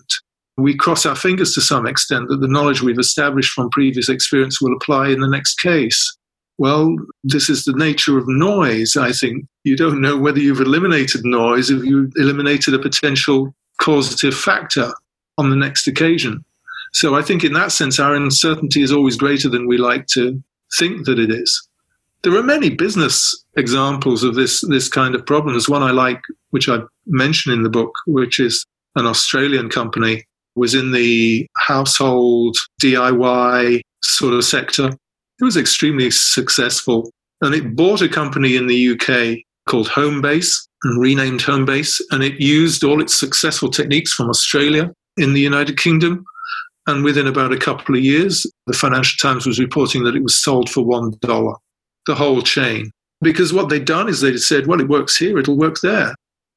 [0.58, 4.60] We cross our fingers to some extent that the knowledge we've established from previous experience
[4.60, 6.16] will apply in the next case.
[6.58, 9.46] Well, this is the nature of noise, I think.
[9.64, 14.92] You don't know whether you've eliminated noise if you eliminated a potential causative factor
[15.38, 16.44] on the next occasion.
[16.92, 20.42] So I think in that sense, our uncertainty is always greater than we like to
[20.78, 21.68] think that it is.
[22.22, 25.54] There are many business examples of this, this kind of problem.
[25.54, 30.24] There's one I like, which I mention in the book, which is an Australian company,
[30.54, 34.88] was in the household DIY sort of sector.
[34.88, 37.10] It was extremely successful.
[37.40, 40.54] And it bought a company in the UK called Homebase
[40.84, 42.00] and renamed Homebase.
[42.12, 46.24] And it used all its successful techniques from Australia in the United Kingdom.
[46.86, 50.42] And within about a couple of years, the Financial Times was reporting that it was
[50.42, 51.56] sold for $1,
[52.06, 52.90] the whole chain.
[53.20, 56.14] Because what they'd done is they'd said, well, it works here, it'll work there.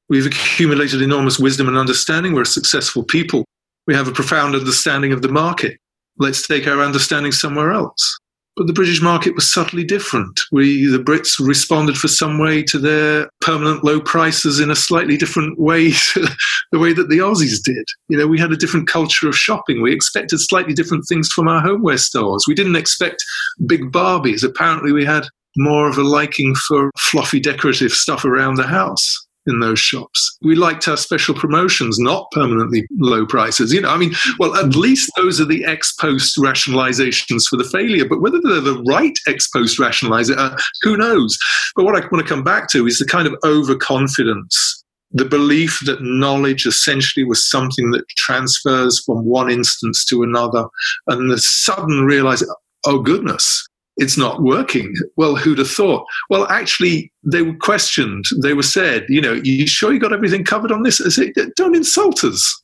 [0.08, 2.32] We've accumulated enormous wisdom and understanding.
[2.32, 3.44] We're a successful people.
[3.86, 5.78] We have a profound understanding of the market.
[6.18, 8.18] Let's take our understanding somewhere else.
[8.56, 10.40] But the British market was subtly different.
[10.50, 15.18] We, the Brits, responded for some way to their permanent low prices in a slightly
[15.18, 16.26] different way to
[16.72, 17.86] the way that the Aussies did.
[18.08, 19.82] You know, we had a different culture of shopping.
[19.82, 22.44] We expected slightly different things from our homeware stores.
[22.48, 23.22] We didn't expect
[23.66, 24.42] big Barbies.
[24.42, 25.26] Apparently, we had
[25.58, 30.36] more of a liking for fluffy decorative stuff around the house in those shops.
[30.42, 33.72] We liked our special promotions, not permanently low prices.
[33.72, 37.68] You know, I mean, well, at least those are the ex post rationalizations for the
[37.70, 38.08] failure.
[38.08, 41.38] But whether they're the right ex post rationalizer, uh, who knows?
[41.74, 44.84] But what I want to come back to is the kind of overconfidence.
[45.12, 50.66] The belief that knowledge essentially was something that transfers from one instance to another,
[51.06, 52.52] and the sudden realization,
[52.86, 54.94] oh goodness, it's not working.
[55.16, 56.06] Well, who'd have thought?
[56.28, 58.26] Well, actually, they were questioned.
[58.42, 61.00] They were said, you know, you sure you got everything covered on this?
[61.00, 62.62] I say, don't insult us.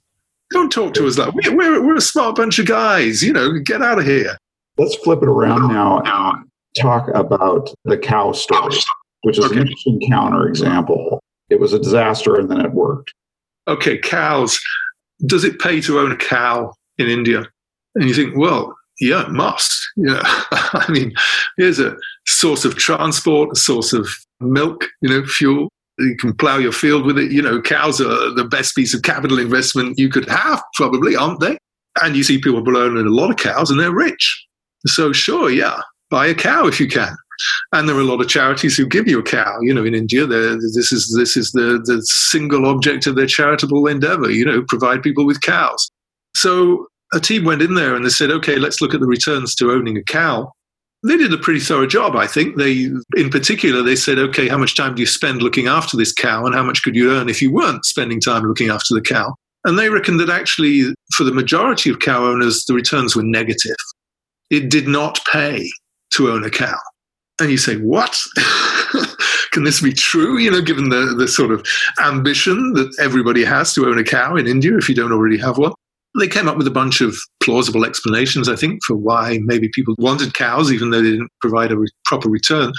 [0.52, 3.22] Don't talk to us like we're, we're, we're a smart bunch of guys.
[3.22, 4.36] You know, get out of here.
[4.76, 6.44] Let's flip it around now and
[6.78, 8.76] talk about the cow story,
[9.22, 9.54] which is okay.
[9.54, 11.22] an interesting counter example.
[11.48, 13.14] It was a disaster and then it worked.
[13.68, 14.60] Okay, cows.
[15.26, 17.46] Does it pay to own a cow in India?
[17.94, 19.90] And you think, well, yeah, must.
[19.96, 20.20] Yeah,
[20.52, 21.12] I mean,
[21.58, 24.08] here's a source of transport, a source of
[24.40, 25.68] milk, you know, fuel.
[25.98, 27.32] You can plow your field with it.
[27.32, 31.40] You know, cows are the best piece of capital investment you could have, probably, aren't
[31.40, 31.58] they?
[32.00, 34.46] And you see people owning a lot of cows and they're rich.
[34.86, 37.14] So, sure, yeah, buy a cow if you can.
[37.72, 39.58] And there are a lot of charities who give you a cow.
[39.62, 43.88] You know, in India, this is this is the the single object of their charitable
[43.88, 44.30] endeavor.
[44.30, 45.90] You know, provide people with cows.
[46.36, 49.54] So a team went in there and they said, okay, let's look at the returns
[49.56, 50.52] to owning a cow.
[51.04, 52.56] They did a pretty thorough job, I think.
[52.56, 56.12] They, in particular, they said, okay, how much time do you spend looking after this
[56.12, 59.00] cow, and how much could you earn if you weren't spending time looking after the
[59.00, 59.34] cow?
[59.64, 63.76] And they reckoned that actually, for the majority of cow owners, the returns were negative.
[64.50, 65.68] It did not pay
[66.14, 66.78] to own a cow.
[67.40, 68.16] And you say, what?
[69.52, 70.38] Can this be true?
[70.38, 71.66] You know, given the, the sort of
[72.02, 75.58] ambition that everybody has to own a cow in India if you don't already have
[75.58, 75.72] one.
[76.18, 79.94] They came up with a bunch of plausible explanations, I think, for why maybe people
[79.98, 82.72] wanted cows, even though they didn't provide a re- proper return.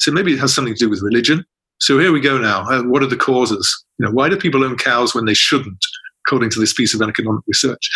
[0.00, 1.44] So maybe it has something to do with religion.
[1.78, 2.62] So here we go now.
[2.68, 3.84] Uh, what are the causes?
[3.98, 5.78] You know, why do people own cows when they shouldn't?
[6.26, 7.88] According to this piece of economic research,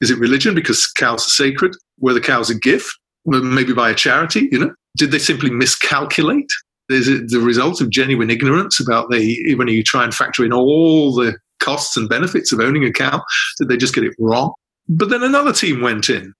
[0.00, 1.76] is it religion because cows are sacred?
[1.98, 2.90] Were the cows a gift?
[3.24, 4.48] Maybe by a charity?
[4.50, 6.50] You know, did they simply miscalculate?
[6.88, 10.52] Is it the result of genuine ignorance about the when you try and factor in
[10.52, 13.22] all the costs and benefits of owning a cow?
[13.58, 14.52] Did they just get it wrong?
[14.88, 16.32] But then another team went in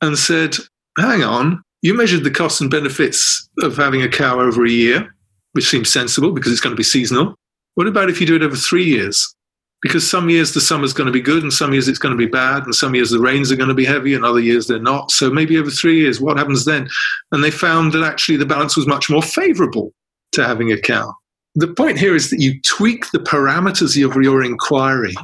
[0.00, 0.56] and said,
[0.98, 5.14] hang on, you measured the costs and benefits of having a cow over a year,
[5.52, 7.34] which seems sensible because it's going to be seasonal.
[7.74, 9.34] What about if you do it over three years?
[9.80, 12.18] Because some years the summer's going to be good and some years it's going to
[12.18, 14.66] be bad and some years the rains are going to be heavy and other years
[14.68, 15.10] they're not.
[15.10, 16.88] So maybe over three years, what happens then?
[17.32, 19.92] And they found that actually the balance was much more favorable
[20.32, 21.12] to having a cow.
[21.54, 25.14] The point here is that you tweak the parameters of your inquiry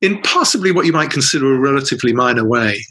[0.00, 2.84] in possibly what you might consider a relatively minor way.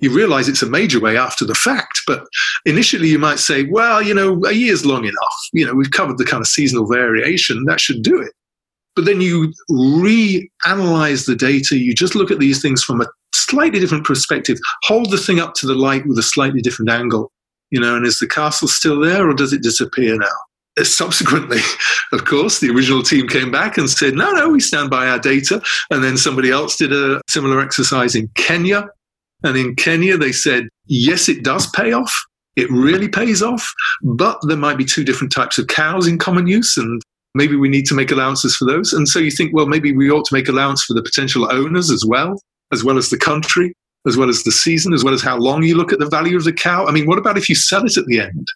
[0.00, 2.26] You realize it's a major way after the fact, but
[2.64, 5.36] initially you might say, well, you know, a year's long enough.
[5.52, 8.32] You know, we've covered the kind of seasonal variation, that should do it.
[8.96, 13.78] But then you reanalyze the data, you just look at these things from a slightly
[13.78, 17.30] different perspective, hold the thing up to the light with a slightly different angle.
[17.70, 20.26] You know, and is the castle still there or does it disappear now?
[20.80, 21.60] Uh, subsequently,
[22.12, 25.18] of course, the original team came back and said, no, no, we stand by our
[25.18, 25.62] data.
[25.90, 28.88] And then somebody else did a similar exercise in Kenya.
[29.42, 32.14] And in Kenya, they said, yes, it does pay off.
[32.56, 33.72] It really pays off.
[34.02, 36.76] But there might be two different types of cows in common use.
[36.76, 37.00] And
[37.34, 38.92] maybe we need to make allowances for those.
[38.92, 41.90] And so you think, well, maybe we ought to make allowance for the potential owners
[41.90, 42.40] as well,
[42.72, 43.72] as well as the country,
[44.06, 46.36] as well as the season, as well as how long you look at the value
[46.36, 46.86] of the cow.
[46.86, 48.48] I mean, what about if you sell it at the end?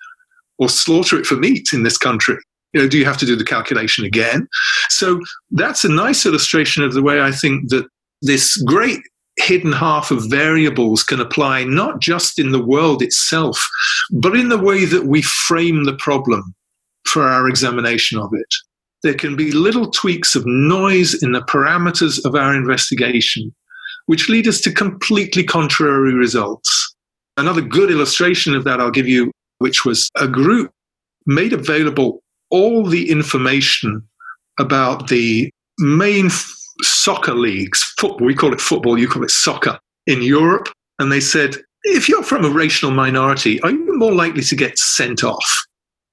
[0.58, 2.36] Or slaughter it for meat in this country?
[2.72, 4.48] You know, do you have to do the calculation again?
[4.88, 5.20] So
[5.52, 7.86] that's a nice illustration of the way I think that
[8.22, 9.00] this great
[9.36, 13.64] hidden half of variables can apply not just in the world itself,
[14.12, 16.54] but in the way that we frame the problem
[17.06, 18.54] for our examination of it.
[19.02, 23.54] There can be little tweaks of noise in the parameters of our investigation,
[24.06, 26.94] which lead us to completely contrary results.
[27.36, 29.30] Another good illustration of that I'll give you
[29.64, 30.70] which was a group
[31.24, 34.06] made available all the information
[34.60, 39.78] about the main f- soccer leagues, football, we call it football, you call it soccer,
[40.06, 40.68] in Europe.
[40.98, 44.78] And they said, if you're from a racial minority, are you more likely to get
[44.78, 45.50] sent off,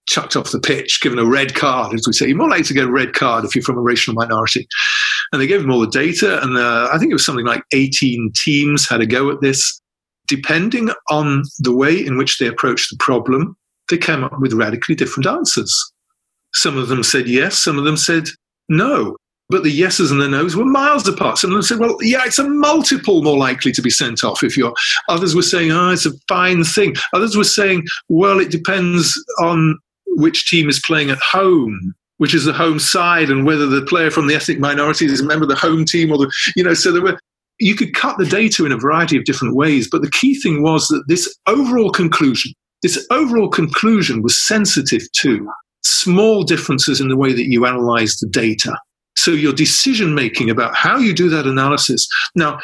[0.07, 2.27] chucked off the pitch, given a red card, as we say?
[2.27, 4.65] You're more likely to get a red card if you're from a racial minority.
[5.33, 7.63] And they gave them all the data, and uh, I think it was something like
[7.73, 9.80] 18 teams had a go at this
[10.31, 13.53] depending on the way in which they approached the problem,
[13.89, 15.75] they came up with radically different answers.
[16.53, 18.29] Some of them said yes, some of them said
[18.69, 19.17] no.
[19.49, 21.37] But the yeses and the nos were miles apart.
[21.37, 24.41] Some of them said, well, yeah, it's a multiple more likely to be sent off
[24.41, 24.73] if you're.
[25.09, 26.95] Others were saying, oh, it's a fine thing.
[27.13, 29.77] Others were saying, well, it depends on
[30.15, 34.11] which team is playing at home which is the home side, and whether the player
[34.11, 36.75] from the ethnic minority is a member of the home team or the, you know,
[36.75, 37.17] so there were
[37.61, 40.63] you could cut the data in a variety of different ways, but the key thing
[40.63, 45.47] was that this overall conclusion, this overall conclusion was sensitive to
[45.83, 48.75] small differences in the way that you analyze the data.
[49.15, 52.07] So your decision making about how you do that analysis.
[52.35, 52.59] Now,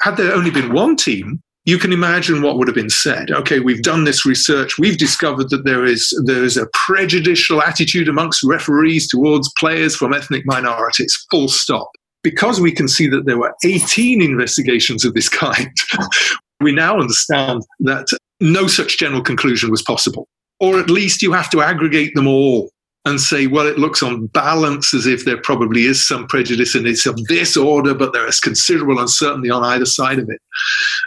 [0.00, 3.30] had there only been one team, you can imagine what would have been said.
[3.30, 4.78] Okay, we've done this research.
[4.78, 10.12] We've discovered that there is there is a prejudicial attitude amongst referees towards players from
[10.12, 11.14] ethnic minorities.
[11.30, 11.88] Full stop
[12.22, 15.70] because we can see that there were 18 investigations of this kind,
[16.60, 18.06] we now understand that
[18.40, 20.28] no such general conclusion was possible.
[20.60, 22.70] Or at least you have to aggregate them all
[23.04, 26.86] and say, well, it looks on balance as if there probably is some prejudice and
[26.86, 30.40] it's of this order, but there is considerable uncertainty on either side of it.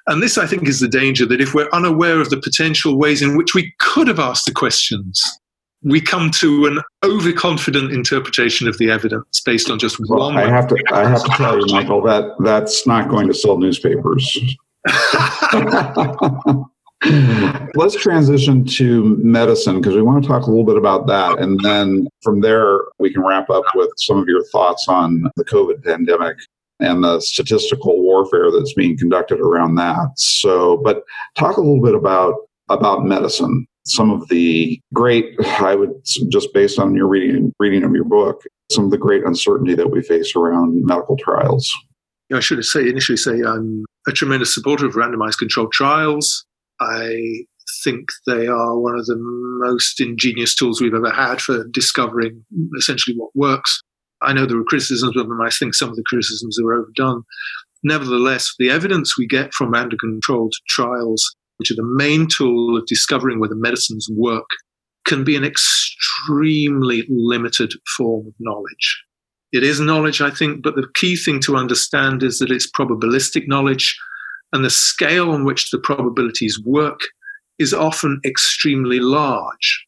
[0.07, 3.22] And this, I think, is the danger that if we're unaware of the potential ways
[3.22, 5.22] in which we could have asked the questions,
[5.86, 10.38] we come to an overconfident interpretation of the evidence based on just well, one.
[10.38, 13.60] I have to, I have to tell you, Michael, that that's not going to sell
[13.60, 14.58] newspapers.
[17.76, 21.38] Let's transition to medicine because we want to talk a little bit about that.
[21.38, 25.46] And then from there, we can wrap up with some of your thoughts on the
[25.46, 26.38] COVID pandemic
[26.80, 30.14] and the statistical warfare that's being conducted around that.
[30.16, 31.04] So, but
[31.36, 32.34] talk a little bit about
[32.70, 33.68] about medicine.
[33.88, 35.92] Some of the great, I would
[36.30, 39.92] just based on your reading reading of your book, some of the great uncertainty that
[39.92, 41.72] we face around medical trials.
[42.34, 46.46] I should say initially say I'm a tremendous supporter of randomized controlled trials.
[46.80, 47.46] I
[47.84, 52.44] think they are one of the most ingenious tools we've ever had for discovering
[52.78, 53.82] essentially what works.
[54.22, 55.42] I know there are criticisms of them.
[55.42, 57.24] I think some of the criticisms are overdone.
[57.84, 62.86] Nevertheless, the evidence we get from random controlled trials, which are the main tool of
[62.86, 64.47] discovering whether medicines work,
[65.06, 69.03] can be an extremely limited form of knowledge.
[69.51, 73.47] It is knowledge, I think, but the key thing to understand is that it's probabilistic
[73.47, 73.95] knowledge
[74.51, 76.99] and the scale on which the probabilities work
[77.60, 79.86] is often extremely large.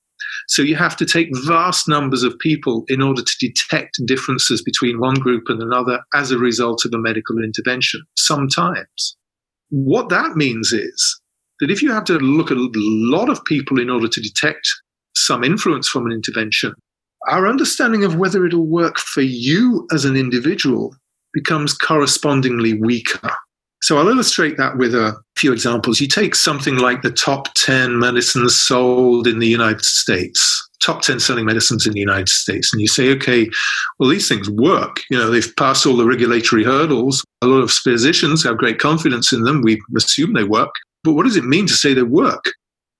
[0.47, 4.99] So you have to take vast numbers of people in order to detect differences between
[4.99, 9.17] one group and another as a result of a medical intervention, sometimes.
[9.69, 11.21] What that means is
[11.59, 14.67] that if you have to look at a lot of people in order to detect
[15.15, 16.73] some influence from an intervention,
[17.27, 20.95] our understanding of whether it'll work for you as an individual
[21.33, 23.31] becomes correspondingly weaker.
[23.81, 26.01] So I'll illustrate that with a few examples.
[26.01, 31.19] You take something like the top 10 medicines sold in the United States, top 10
[31.19, 33.47] selling medicines in the United States, and you say, okay,
[33.99, 35.01] well, these things work.
[35.11, 37.23] You know, they've passed all the regulatory hurdles.
[37.43, 39.61] A lot of physicians have great confidence in them.
[39.61, 40.73] We assume they work.
[41.07, 42.43] But what does it mean to say they work?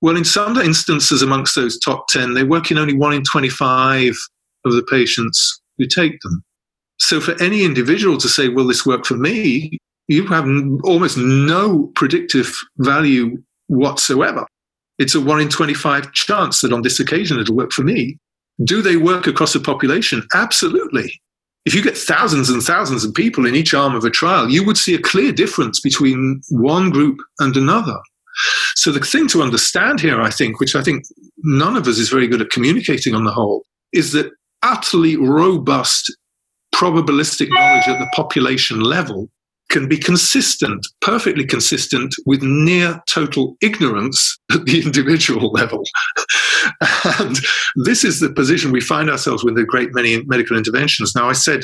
[0.02, 4.18] Well, in some instances amongst those top 10, they work in only one in 25
[4.64, 6.42] of the patients who take them.
[7.00, 9.78] So for any individual to say, well, this worked for me,
[10.08, 10.48] you have
[10.86, 14.48] almost no predictive value whatsoever.
[15.00, 18.18] It's a one in 25 chance that on this occasion it'll work for me.
[18.64, 20.26] Do they work across a population?
[20.34, 21.22] Absolutely.
[21.68, 24.64] If you get thousands and thousands of people in each arm of a trial, you
[24.64, 27.98] would see a clear difference between one group and another.
[28.76, 31.04] So the thing to understand here, I think, which I think
[31.40, 34.32] none of us is very good at communicating on the whole, is that
[34.64, 36.10] utterly robust
[36.74, 39.30] probabilistic knowledge at the population level
[39.70, 45.84] can be consistent, perfectly consistent with near total ignorance at the individual level.
[47.20, 47.38] and
[47.76, 51.14] this is the position we find ourselves with a great many medical interventions.
[51.16, 51.64] Now, I said,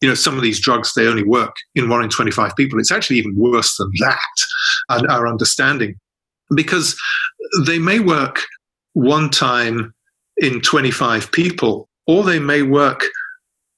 [0.00, 2.78] you know, some of these drugs, they only work in one in 25 people.
[2.78, 4.18] It's actually even worse than that,
[4.90, 5.94] and our understanding,
[6.54, 6.96] because
[7.64, 8.40] they may work
[8.94, 9.94] one time
[10.38, 13.04] in 25 people, or they may work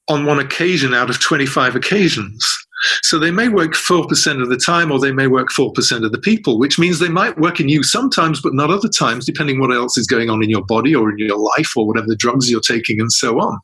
[0.08, 2.65] on one occasion out of 25 occasions.
[3.02, 6.18] So they may work 4% of the time or they may work 4% of the
[6.18, 9.72] people, which means they might work in you sometimes, but not other times, depending what
[9.72, 12.50] else is going on in your body or in your life or whatever the drugs
[12.50, 13.58] you're taking and so on.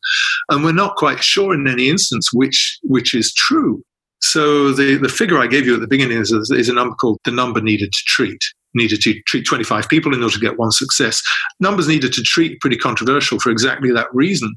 [0.49, 3.83] And we're not quite sure in any instance which, which is true.
[4.21, 7.19] So the, the figure I gave you at the beginning is, is a number called
[7.25, 8.41] the number needed to treat.
[8.75, 11.21] Needed to treat 25 people in order to get one success.
[11.61, 14.57] Numbers needed to treat pretty controversial for exactly that reason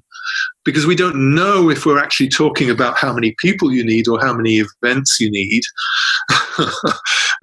[0.66, 4.20] because we don't know if we're actually talking about how many people you need or
[4.20, 5.62] how many events you need.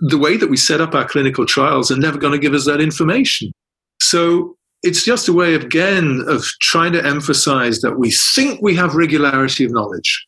[0.01, 2.67] the way that we set up our clinical trials are never going to give us
[2.67, 3.53] that information.
[4.01, 8.97] So it's just a way, again, of trying to emphasize that we think we have
[8.97, 10.27] regularity of knowledge.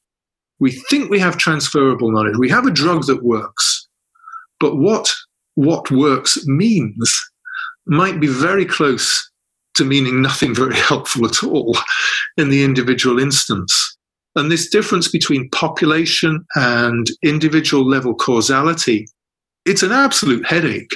[0.61, 2.37] We think we have transferable knowledge.
[2.39, 3.89] We have a drug that works.
[4.61, 5.13] But what
[5.57, 7.31] what works means
[7.87, 9.31] might be very close
[9.75, 11.77] to meaning nothing very helpful at all
[12.37, 13.97] in the individual instance.
[14.37, 19.07] And this difference between population and individual level causality,
[19.65, 20.91] it's an absolute headache.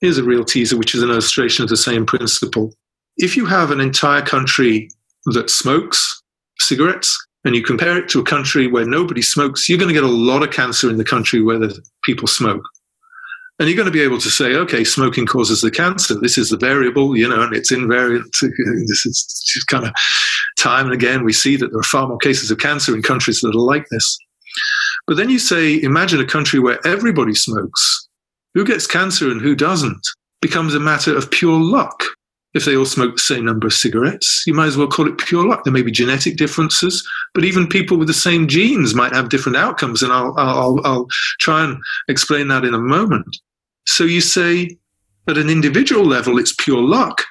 [0.00, 2.72] Here's a real teaser, which is an illustration of the same principle.
[3.16, 4.88] If you have an entire country
[5.26, 6.20] that smokes
[6.58, 10.04] cigarettes and you compare it to a country where nobody smokes, you're going to get
[10.04, 12.62] a lot of cancer in the country where the people smoke.
[13.60, 16.14] And you're going to be able to say, okay, smoking causes the cancer.
[16.18, 18.24] This is the variable, you know, and it's invariant.
[18.88, 19.92] This is kind of
[20.58, 23.40] time and again, we see that there are far more cases of cancer in countries
[23.40, 24.18] that are like this.
[25.06, 28.08] But then you say, imagine a country where everybody smokes.
[28.54, 30.06] Who gets cancer and who doesn't
[30.40, 32.02] becomes a matter of pure luck.
[32.52, 35.18] If they all smoke the same number of cigarettes, you might as well call it
[35.18, 35.62] pure luck.
[35.62, 39.56] There may be genetic differences, but even people with the same genes might have different
[39.56, 40.02] outcomes.
[40.02, 41.06] And I'll, I'll, I'll
[41.38, 43.36] try and explain that in a moment.
[43.90, 44.78] So you say,
[45.26, 47.24] at an individual level, it's pure luck.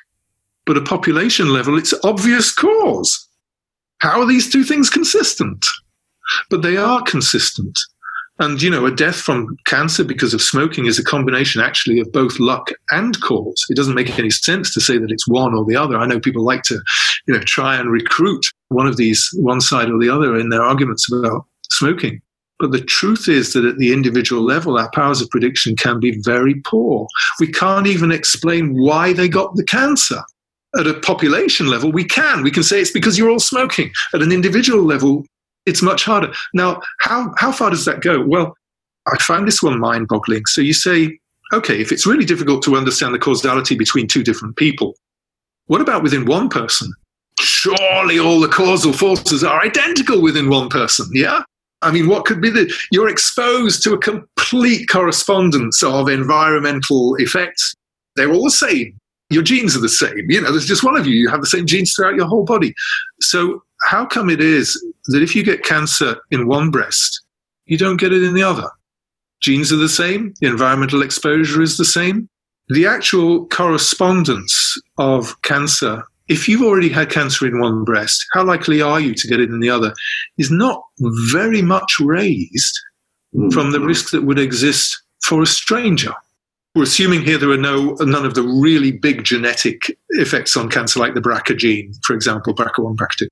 [0.66, 3.28] But at population level, it's obvious cause.
[4.00, 5.66] How are these two things consistent?
[6.50, 7.80] But they are consistent.
[8.40, 12.12] And, you know, a death from cancer because of smoking is a combination actually of
[12.12, 13.66] both luck and cause.
[13.70, 15.98] It doesn't make any sense to say that it's one or the other.
[15.98, 16.80] I know people like to,
[17.26, 20.64] you know, try and recruit one of these, one side or the other in their
[20.64, 22.22] arguments about smoking.
[22.60, 26.20] But the truth is that at the individual level, our powers of prediction can be
[26.22, 27.08] very poor.
[27.40, 30.22] We can't even explain why they got the cancer.
[30.78, 32.44] At a population level, we can.
[32.44, 33.92] We can say it's because you're all smoking.
[34.14, 35.26] At an individual level,
[35.66, 36.32] it's much harder.
[36.54, 38.22] Now, how, how far does that go?
[38.22, 38.56] Well,
[39.08, 40.46] I find this one mind boggling.
[40.46, 41.18] So you say,
[41.54, 44.96] okay, if it's really difficult to understand the causality between two different people,
[45.68, 46.92] what about within one person?
[47.40, 51.44] Surely all the causal forces are identical within one person, yeah?
[51.82, 52.74] I mean, what could be the.
[52.92, 57.74] You're exposed to a complete correspondence of environmental effects.
[58.16, 58.98] They're all the same.
[59.30, 60.30] Your genes are the same.
[60.30, 61.14] You know, there's just one of you.
[61.14, 62.74] You have the same genes throughout your whole body.
[63.22, 64.74] So, how come it is
[65.08, 67.22] that if you get cancer in one breast,
[67.66, 68.70] you don't get it in the other?
[69.42, 72.28] Genes are the same, the environmental exposure is the same.
[72.68, 78.82] The actual correspondence of cancer, if you've already had cancer in one breast, how likely
[78.82, 79.94] are you to get it in the other,
[80.38, 80.82] is not
[81.32, 82.80] very much raised
[83.36, 83.50] mm-hmm.
[83.50, 86.14] from the risk that would exist for a stranger.
[86.76, 91.00] We're assuming here there are no none of the really big genetic effects on cancer,
[91.00, 93.28] like the BRCA gene, for example, BRCA1, BRCA2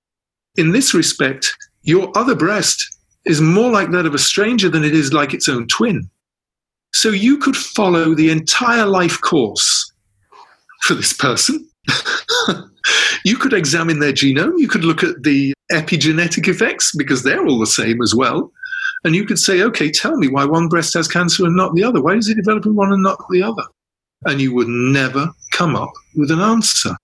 [0.57, 4.93] in this respect, your other breast is more like that of a stranger than it
[4.93, 6.09] is like its own twin.
[6.93, 9.93] So you could follow the entire life course
[10.81, 11.69] for this person.
[13.23, 14.53] you could examine their genome.
[14.57, 18.51] You could look at the epigenetic effects because they're all the same as well.
[19.03, 21.83] And you could say, okay, tell me why one breast has cancer and not the
[21.83, 22.01] other.
[22.01, 23.63] Why does it develop in one and not the other?
[24.25, 26.95] And you would never come up with an answer.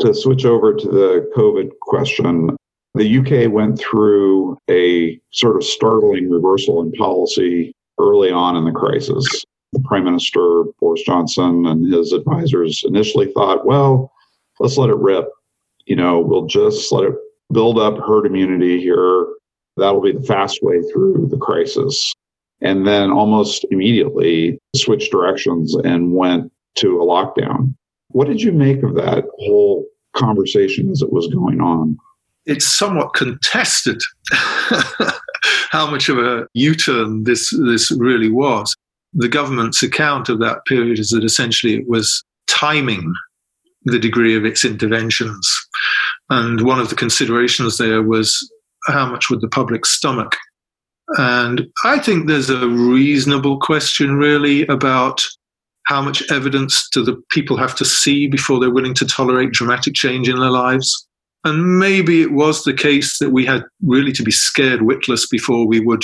[0.00, 2.56] To switch over to the COVID question,
[2.94, 8.72] the UK went through a sort of startling reversal in policy early on in the
[8.72, 9.26] crisis.
[9.72, 14.10] The Prime Minister, Boris Johnson, and his advisors initially thought, well,
[14.60, 15.28] let's let it rip.
[15.86, 17.14] You know, we'll just let it
[17.52, 19.26] build up herd immunity here.
[19.76, 22.12] That'll be the fast way through the crisis.
[22.62, 27.74] And then almost immediately switched directions and went to a lockdown.
[28.08, 29.84] What did you make of that whole
[30.14, 31.98] conversation as it was going on?
[32.46, 34.00] it's somewhat contested
[35.70, 38.74] how much of a U-turn this this really was.
[39.12, 43.12] The government's account of that period is that essentially it was timing
[43.86, 45.48] the degree of its interventions,
[46.30, 48.48] and one of the considerations there was
[48.86, 50.36] how much would the public stomach.
[51.18, 55.24] And I think there's a reasonable question, really, about
[55.86, 59.94] how much evidence do the people have to see before they're willing to tolerate dramatic
[59.94, 61.06] change in their lives?
[61.44, 65.68] And maybe it was the case that we had really to be scared witless before
[65.68, 66.02] we would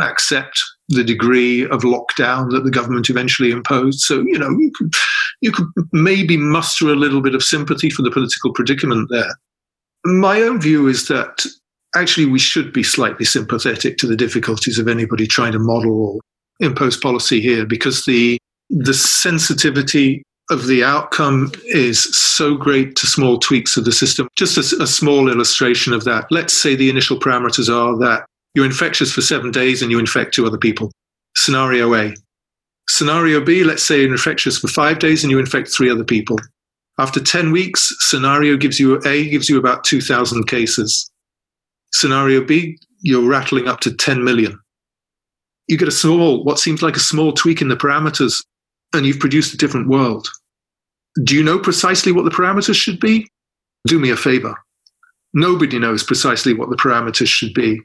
[0.00, 0.60] accept
[0.90, 4.00] the degree of lockdown that the government eventually imposed.
[4.00, 4.92] So, you know, you could,
[5.40, 9.34] you could maybe muster a little bit of sympathy for the political predicament there.
[10.04, 11.46] My own view is that
[11.94, 16.20] actually we should be slightly sympathetic to the difficulties of anybody trying to model or
[16.58, 18.38] impose policy here because the
[18.68, 24.28] the sensitivity of the outcome is so great to small tweaks of the system.
[24.36, 26.26] Just a, a, small illustration of that.
[26.30, 30.34] Let's say the initial parameters are that you're infectious for seven days and you infect
[30.34, 30.90] two other people.
[31.36, 32.14] Scenario A.
[32.88, 36.36] Scenario B, let's say you're infectious for five days and you infect three other people.
[36.98, 41.10] After 10 weeks, scenario gives you A gives you about 2,000 cases.
[41.92, 44.58] Scenario B, you're rattling up to 10 million.
[45.68, 48.44] You get a small, what seems like a small tweak in the parameters,
[48.92, 50.28] and you've produced a different world.
[51.24, 53.28] Do you know precisely what the parameters should be?
[53.86, 54.54] Do me a favor.
[55.32, 57.80] Nobody knows precisely what the parameters should be.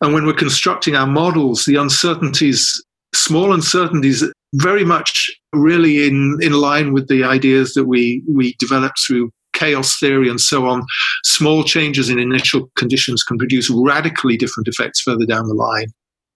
[0.00, 2.82] And when we're constructing our models, the uncertainties,
[3.14, 9.00] small uncertainties, very much really in, in line with the ideas that we, we developed
[9.06, 10.84] through chaos theory and so on,
[11.24, 15.86] small changes in initial conditions can produce radically different effects further down the line.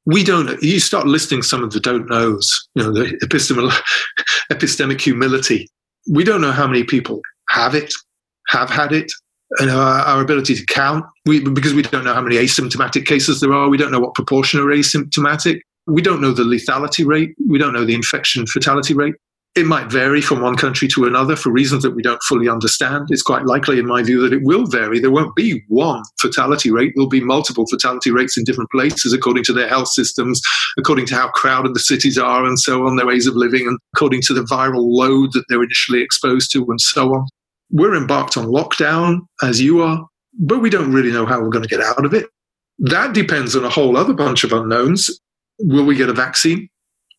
[0.07, 3.71] We don't, you start listing some of the don't knows, you know, the epistemol,
[4.53, 5.69] epistemic humility.
[6.11, 7.21] We don't know how many people
[7.51, 7.93] have it,
[8.49, 9.11] have had it,
[9.59, 11.05] and our, our, ability to count.
[11.27, 14.15] We, because we don't know how many asymptomatic cases there are, we don't know what
[14.15, 15.61] proportion are asymptomatic.
[15.87, 17.35] We don't know the lethality rate.
[17.49, 19.15] We don't know the infection fatality rate.
[19.55, 23.09] It might vary from one country to another for reasons that we don't fully understand.
[23.11, 25.01] It's quite likely, in my view, that it will vary.
[25.01, 26.93] There won't be one fatality rate.
[26.95, 30.41] There'll be multiple fatality rates in different places according to their health systems,
[30.79, 33.79] according to how crowded the cities are, and so on, their ways of living, and
[33.97, 37.27] according to the viral load that they're initially exposed to, and so on.
[37.71, 40.07] We're embarked on lockdown as you are,
[40.39, 42.27] but we don't really know how we're going to get out of it.
[42.79, 45.11] That depends on a whole other bunch of unknowns.
[45.61, 46.69] Will we get a vaccine?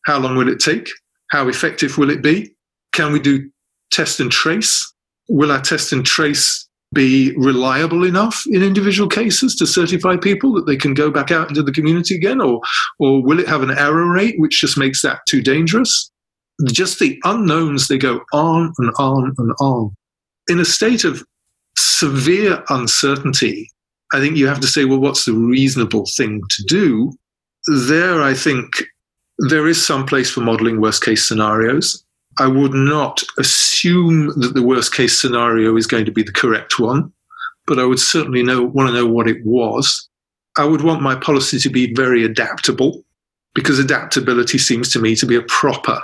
[0.06, 0.90] How long will it take?
[1.32, 2.56] How effective will it be?
[2.94, 3.50] Can we do
[3.92, 4.94] test and trace?
[5.28, 10.66] Will our test and trace be reliable enough in individual cases to certify people that
[10.66, 12.42] they can go back out into the community again?
[12.42, 12.62] Or,
[13.00, 16.10] or will it have an error rate which just makes that too dangerous?
[16.66, 19.94] Just the unknowns, they go on and on and on.
[20.50, 21.24] In a state of
[21.78, 23.70] severe uncertainty,
[24.14, 27.14] I think you have to say, well, what's the reasonable thing to do?
[27.68, 28.84] There, I think
[29.38, 32.04] there is some place for modeling worst case scenarios.
[32.40, 36.80] I would not assume that the worst case scenario is going to be the correct
[36.80, 37.12] one,
[37.68, 40.10] but I would certainly know, want to know what it was.
[40.58, 43.04] I would want my policy to be very adaptable
[43.54, 46.02] because adaptability seems to me to be a proper,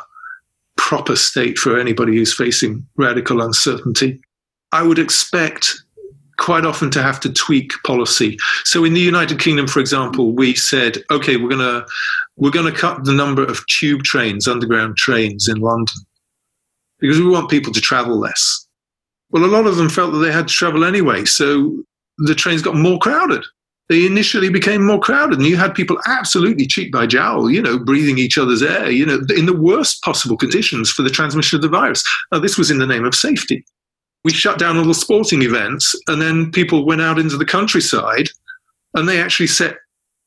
[0.78, 4.22] proper state for anybody who's facing radical uncertainty.
[4.72, 5.74] I would expect
[6.38, 8.38] quite often to have to tweak policy.
[8.66, 11.86] So in the United Kingdom, for example, we said, okay, we're to
[12.38, 15.96] we're to cut the number of tube trains, underground trains in London
[17.00, 18.68] because we want people to travel less.
[19.30, 21.84] Well, a lot of them felt that they had to travel anyway, so
[22.20, 23.44] the trains got more crowded.
[23.88, 27.78] They initially became more crowded, and you had people absolutely cheek by jowl, you know,
[27.78, 31.62] breathing each other's air, you know, in the worst possible conditions for the transmission of
[31.62, 32.04] the virus.
[32.32, 33.64] Now, this was in the name of safety.
[34.26, 38.28] We shut down all the sporting events, and then people went out into the countryside,
[38.96, 39.78] and they actually set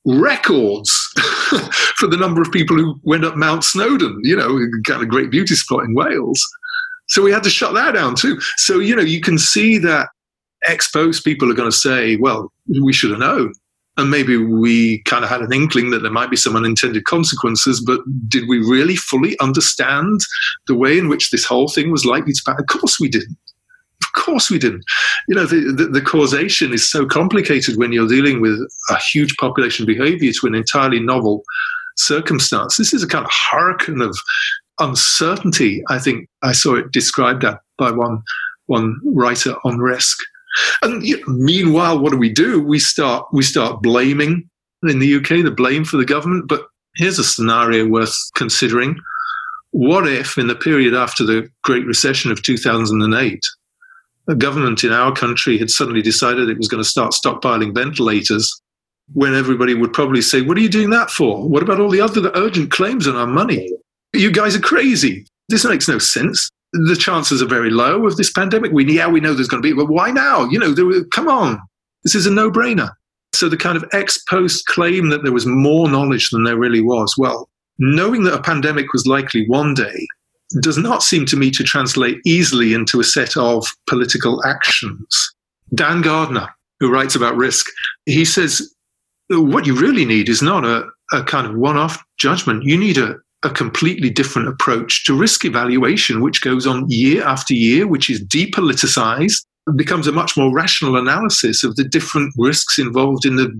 [0.06, 0.90] records
[1.96, 5.30] for the number of people who went up Mount Snowdon, you know, kind of great
[5.30, 6.40] beauty spot in Wales.
[7.08, 8.38] So we had to shut that down too.
[8.56, 10.08] So, you know, you can see that
[10.64, 13.52] ex post people are going to say, well, we should have known.
[13.96, 17.82] And maybe we kind of had an inkling that there might be some unintended consequences,
[17.84, 20.20] but did we really fully understand
[20.68, 22.60] the way in which this whole thing was likely to pass?
[22.60, 23.36] Of course we didn't.
[24.02, 24.84] Of course we didn't.
[25.28, 29.36] You know, the, the, the, causation is so complicated when you're dealing with a huge
[29.36, 31.42] population behavior to an entirely novel
[31.96, 32.76] circumstance.
[32.76, 34.16] This is a kind of hurricane of
[34.78, 35.82] uncertainty.
[35.88, 37.44] I think I saw it described
[37.78, 38.22] by one
[38.66, 40.18] one writer on risk.
[40.82, 42.62] And you know, meanwhile, what do we do?
[42.62, 44.48] We start we start blaming
[44.84, 46.48] in the UK the blame for the government.
[46.48, 49.00] But here's a scenario worth considering.
[49.72, 53.38] What if, in the period after the Great Recession of 2008,
[54.28, 58.60] a government in our country had suddenly decided it was going to start stockpiling ventilators
[59.14, 61.48] when everybody would probably say, What are you doing that for?
[61.48, 63.72] What about all the other urgent claims on our money?
[64.12, 65.26] You guys are crazy.
[65.48, 66.50] This makes no sense.
[66.72, 68.72] The chances are very low of this pandemic.
[68.72, 70.44] We, yeah, we know there's going to be, but why now?
[70.44, 71.58] You know, come on.
[72.04, 72.90] This is a no brainer.
[73.34, 76.82] So the kind of ex post claim that there was more knowledge than there really
[76.82, 77.48] was, well,
[77.78, 80.06] knowing that a pandemic was likely one day
[80.60, 85.34] does not seem to me to translate easily into a set of political actions.
[85.74, 86.48] Dan Gardner,
[86.80, 87.66] who writes about risk,
[88.06, 88.74] he says
[89.30, 92.64] what you really need is not a, a kind of one off judgment.
[92.64, 97.54] You need a, a completely different approach to risk evaluation, which goes on year after
[97.54, 99.44] year, which is depoliticized,
[99.76, 103.52] becomes a much more rational analysis of the different risks involved in the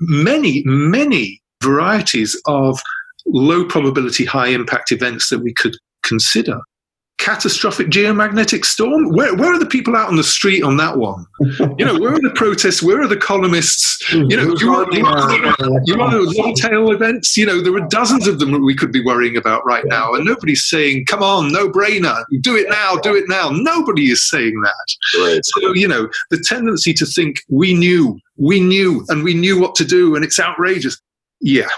[0.00, 2.80] many, many varieties of
[3.26, 6.60] low probability, high impact events that we could consider.
[7.18, 9.08] Catastrophic geomagnetic storm?
[9.10, 11.26] Where, where are the people out on the street on that one?
[11.78, 12.82] You know, where are the protests?
[12.82, 14.12] Where are the columnists?
[14.12, 17.36] You know, you want, you want, you want those long tail events?
[17.36, 20.12] You know, there are dozens of them that we could be worrying about right now.
[20.14, 23.50] And nobody's saying, come on, no brainer, do it now, do it now.
[23.50, 25.42] Nobody is saying that.
[25.44, 29.74] So, you know, the tendency to think we knew, we knew, and we knew what
[29.76, 31.00] to do, and it's outrageous.
[31.40, 31.68] Yeah,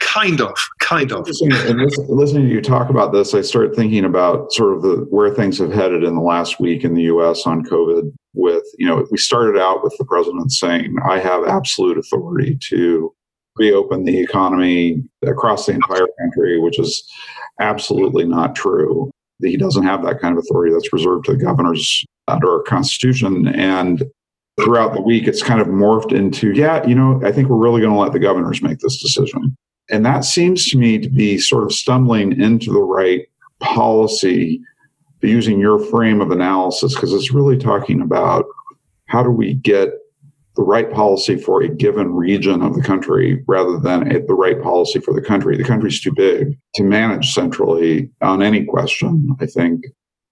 [0.00, 0.56] kind of,
[0.90, 1.26] kind of.
[1.40, 5.30] And listening to you talk about this, I started thinking about sort of the where
[5.30, 7.46] things have headed in the last week in the U.S.
[7.46, 8.12] on COVID.
[8.34, 13.12] With you know, we started out with the president saying, "I have absolute authority to
[13.56, 17.08] reopen the economy across the entire country," which is
[17.60, 19.10] absolutely not true.
[19.42, 20.72] He doesn't have that kind of authority.
[20.72, 23.48] That's reserved to the governors under our constitution.
[23.48, 24.04] And
[24.60, 27.80] throughout the week, it's kind of morphed into, yeah, you know, I think we're really
[27.80, 29.56] going to let the governors make this decision.
[29.90, 33.22] And that seems to me to be sort of stumbling into the right
[33.60, 34.60] policy
[35.20, 38.46] using your frame of analysis, because it's really talking about
[39.06, 39.90] how do we get
[40.56, 44.60] the right policy for a given region of the country rather than a, the right
[44.62, 45.56] policy for the country.
[45.56, 49.84] The country's too big to manage centrally on any question, I think,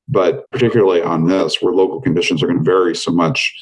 [0.08, 3.54] but particularly on this, where local conditions are going to vary so much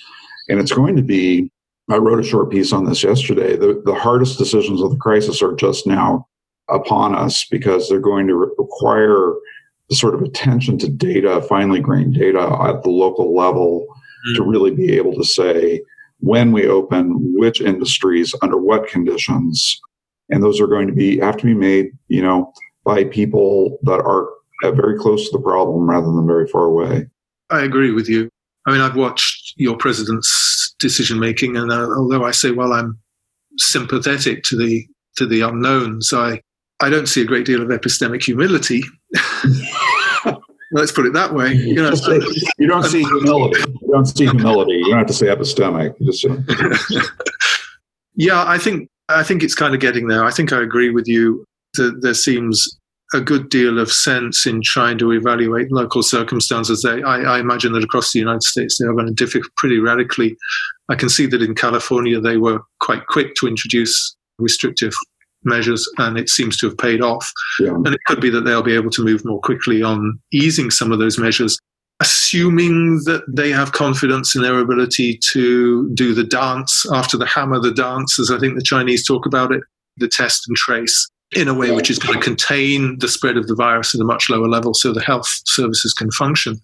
[0.48, 1.50] and it's going to be,
[1.90, 3.56] I wrote a short piece on this yesterday.
[3.56, 6.26] The, the hardest decisions of the crisis are just now
[6.68, 9.34] upon us because they're going to re- require
[9.88, 13.86] the sort of attention to data, finely grained data at the local level
[14.28, 14.36] mm.
[14.36, 15.80] to really be able to say
[16.18, 19.80] when we open, which industries, under what conditions.
[20.28, 22.52] And those are going to be have to be made, you know,
[22.84, 24.28] by people that are
[24.74, 27.06] very close to the problem rather than very far away.
[27.50, 28.28] I agree with you.
[28.66, 30.28] I mean, I've watched your president's
[30.78, 32.98] decision making, and uh, although I say, well, I'm
[33.58, 36.40] sympathetic to the to the unknowns, I
[36.80, 38.82] I don't see a great deal of epistemic humility.
[40.72, 41.52] Let's put it that way.
[41.52, 42.20] You, know, say,
[42.58, 43.60] you don't see humility.
[43.60, 44.72] You don't see humility.
[44.72, 45.94] You don't have to say epistemic.
[46.02, 46.26] Just
[48.16, 50.24] yeah, I think I think it's kind of getting there.
[50.24, 52.78] I think I agree with you that there seems
[53.14, 56.82] a good deal of sense in trying to evaluate local circumstances.
[56.82, 59.78] They, I, I, imagine that across the United States they are going to differ pretty
[59.78, 60.36] radically.
[60.88, 64.92] I can see that in California they were quite quick to introduce restrictive
[65.44, 67.30] measures, and it seems to have paid off.
[67.60, 67.74] Yeah.
[67.74, 70.90] And it could be that they'll be able to move more quickly on easing some
[70.90, 71.58] of those measures,
[72.00, 77.60] assuming that they have confidence in their ability to do the dance after the hammer,
[77.60, 79.62] the dance, as I think the Chinese talk about it,
[79.98, 83.48] the test and trace in a way which is going to contain the spread of
[83.48, 86.58] the virus at a much lower level so the health services can function.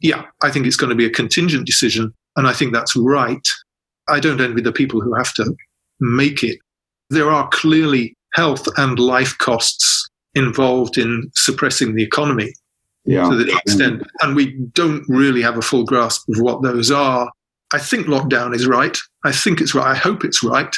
[0.00, 3.46] Yeah, I think it's going to be a contingent decision, and I think that's right.
[4.08, 5.54] I don't envy the people who have to
[6.00, 6.58] make it.
[7.10, 12.52] There are clearly health and life costs involved in suppressing the economy
[13.04, 13.28] yeah.
[13.28, 17.30] to the extent, and we don't really have a full grasp of what those are.
[17.72, 18.96] I think lockdown is right.
[19.24, 19.86] I think it's right.
[19.86, 20.74] I hope it's right.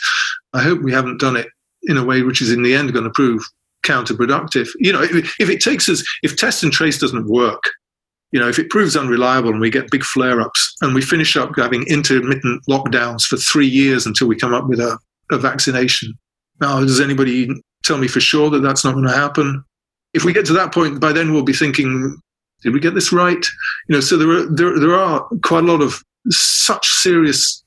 [0.52, 1.48] I hope we haven't done it
[1.84, 3.42] in a way which is in the end going to prove
[3.84, 4.68] counterproductive.
[4.78, 7.70] You know, if, if it takes us, if test and trace doesn't work,
[8.32, 11.36] you know, if it proves unreliable and we get big flare ups and we finish
[11.36, 14.98] up having intermittent lockdowns for three years until we come up with a,
[15.30, 16.14] a vaccination.
[16.60, 17.48] Now, does anybody
[17.84, 19.62] tell me for sure that that's not going to happen?
[20.14, 22.18] If we get to that point, by then we'll be thinking,
[22.62, 23.44] did we get this right?
[23.88, 27.62] You know, so there are, there, there are quite a lot of such serious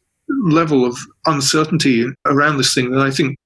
[0.45, 3.37] level of uncertainty around this thing that I think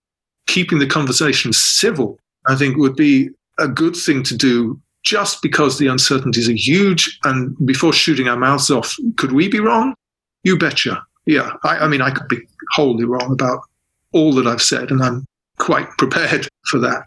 [0.49, 3.29] keeping the conversation civil, I think would be
[3.59, 7.19] a good thing to do just because the uncertainties are huge.
[7.23, 9.93] And before shooting our mouths off, could we be wrong?
[10.43, 11.01] You betcha.
[11.25, 11.51] Yeah.
[11.63, 12.39] I, I mean, I could be
[12.71, 13.61] wholly wrong about
[14.11, 15.25] all that I've said, and I'm
[15.59, 17.03] quite prepared for that.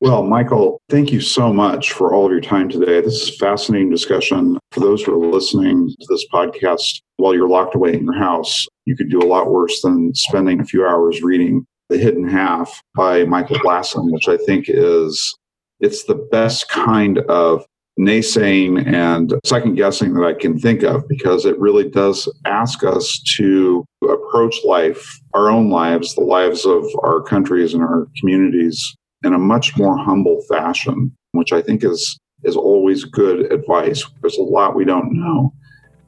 [0.00, 3.00] Well, Michael, thank you so much for all of your time today.
[3.00, 4.58] This is a fascinating discussion.
[4.70, 8.66] For those who are listening to this podcast while you're locked away in your house,
[8.84, 12.82] you could do a lot worse than spending a few hours reading the Hidden Half
[12.94, 15.34] by Michael Blastland, which I think is
[15.80, 17.64] it's the best kind of
[17.98, 23.18] naysaying and second guessing that I can think of because it really does ask us
[23.36, 29.32] to approach life, our own lives, the lives of our countries and our communities in
[29.32, 34.04] a much more humble fashion, which I think is is always good advice.
[34.20, 35.52] There's a lot we don't know,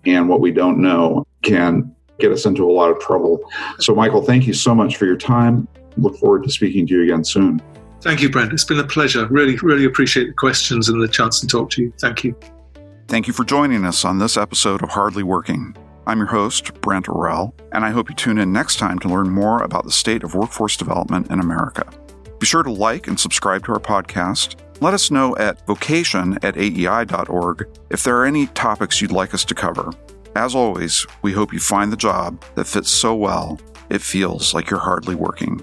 [0.04, 3.40] and what we don't know can get us into a lot of trouble.
[3.78, 5.68] So, Michael, thank you so much for your time.
[5.96, 7.60] Look forward to speaking to you again soon.
[8.00, 8.52] Thank you, Brent.
[8.52, 9.26] It's been a pleasure.
[9.26, 11.92] Really, really appreciate the questions and the chance to talk to you.
[12.00, 12.36] Thank you.
[13.08, 15.76] Thank you for joining us on this episode of Hardly Working.
[16.06, 19.28] I'm your host, Brent Orrell, and I hope you tune in next time to learn
[19.28, 21.86] more about the state of workforce development in America.
[22.38, 24.56] Be sure to like and subscribe to our podcast.
[24.80, 29.44] Let us know at vocation at aei.org if there are any topics you'd like us
[29.46, 29.90] to cover.
[30.38, 33.58] As always, we hope you find the job that fits so well
[33.90, 35.60] it feels like you're hardly working.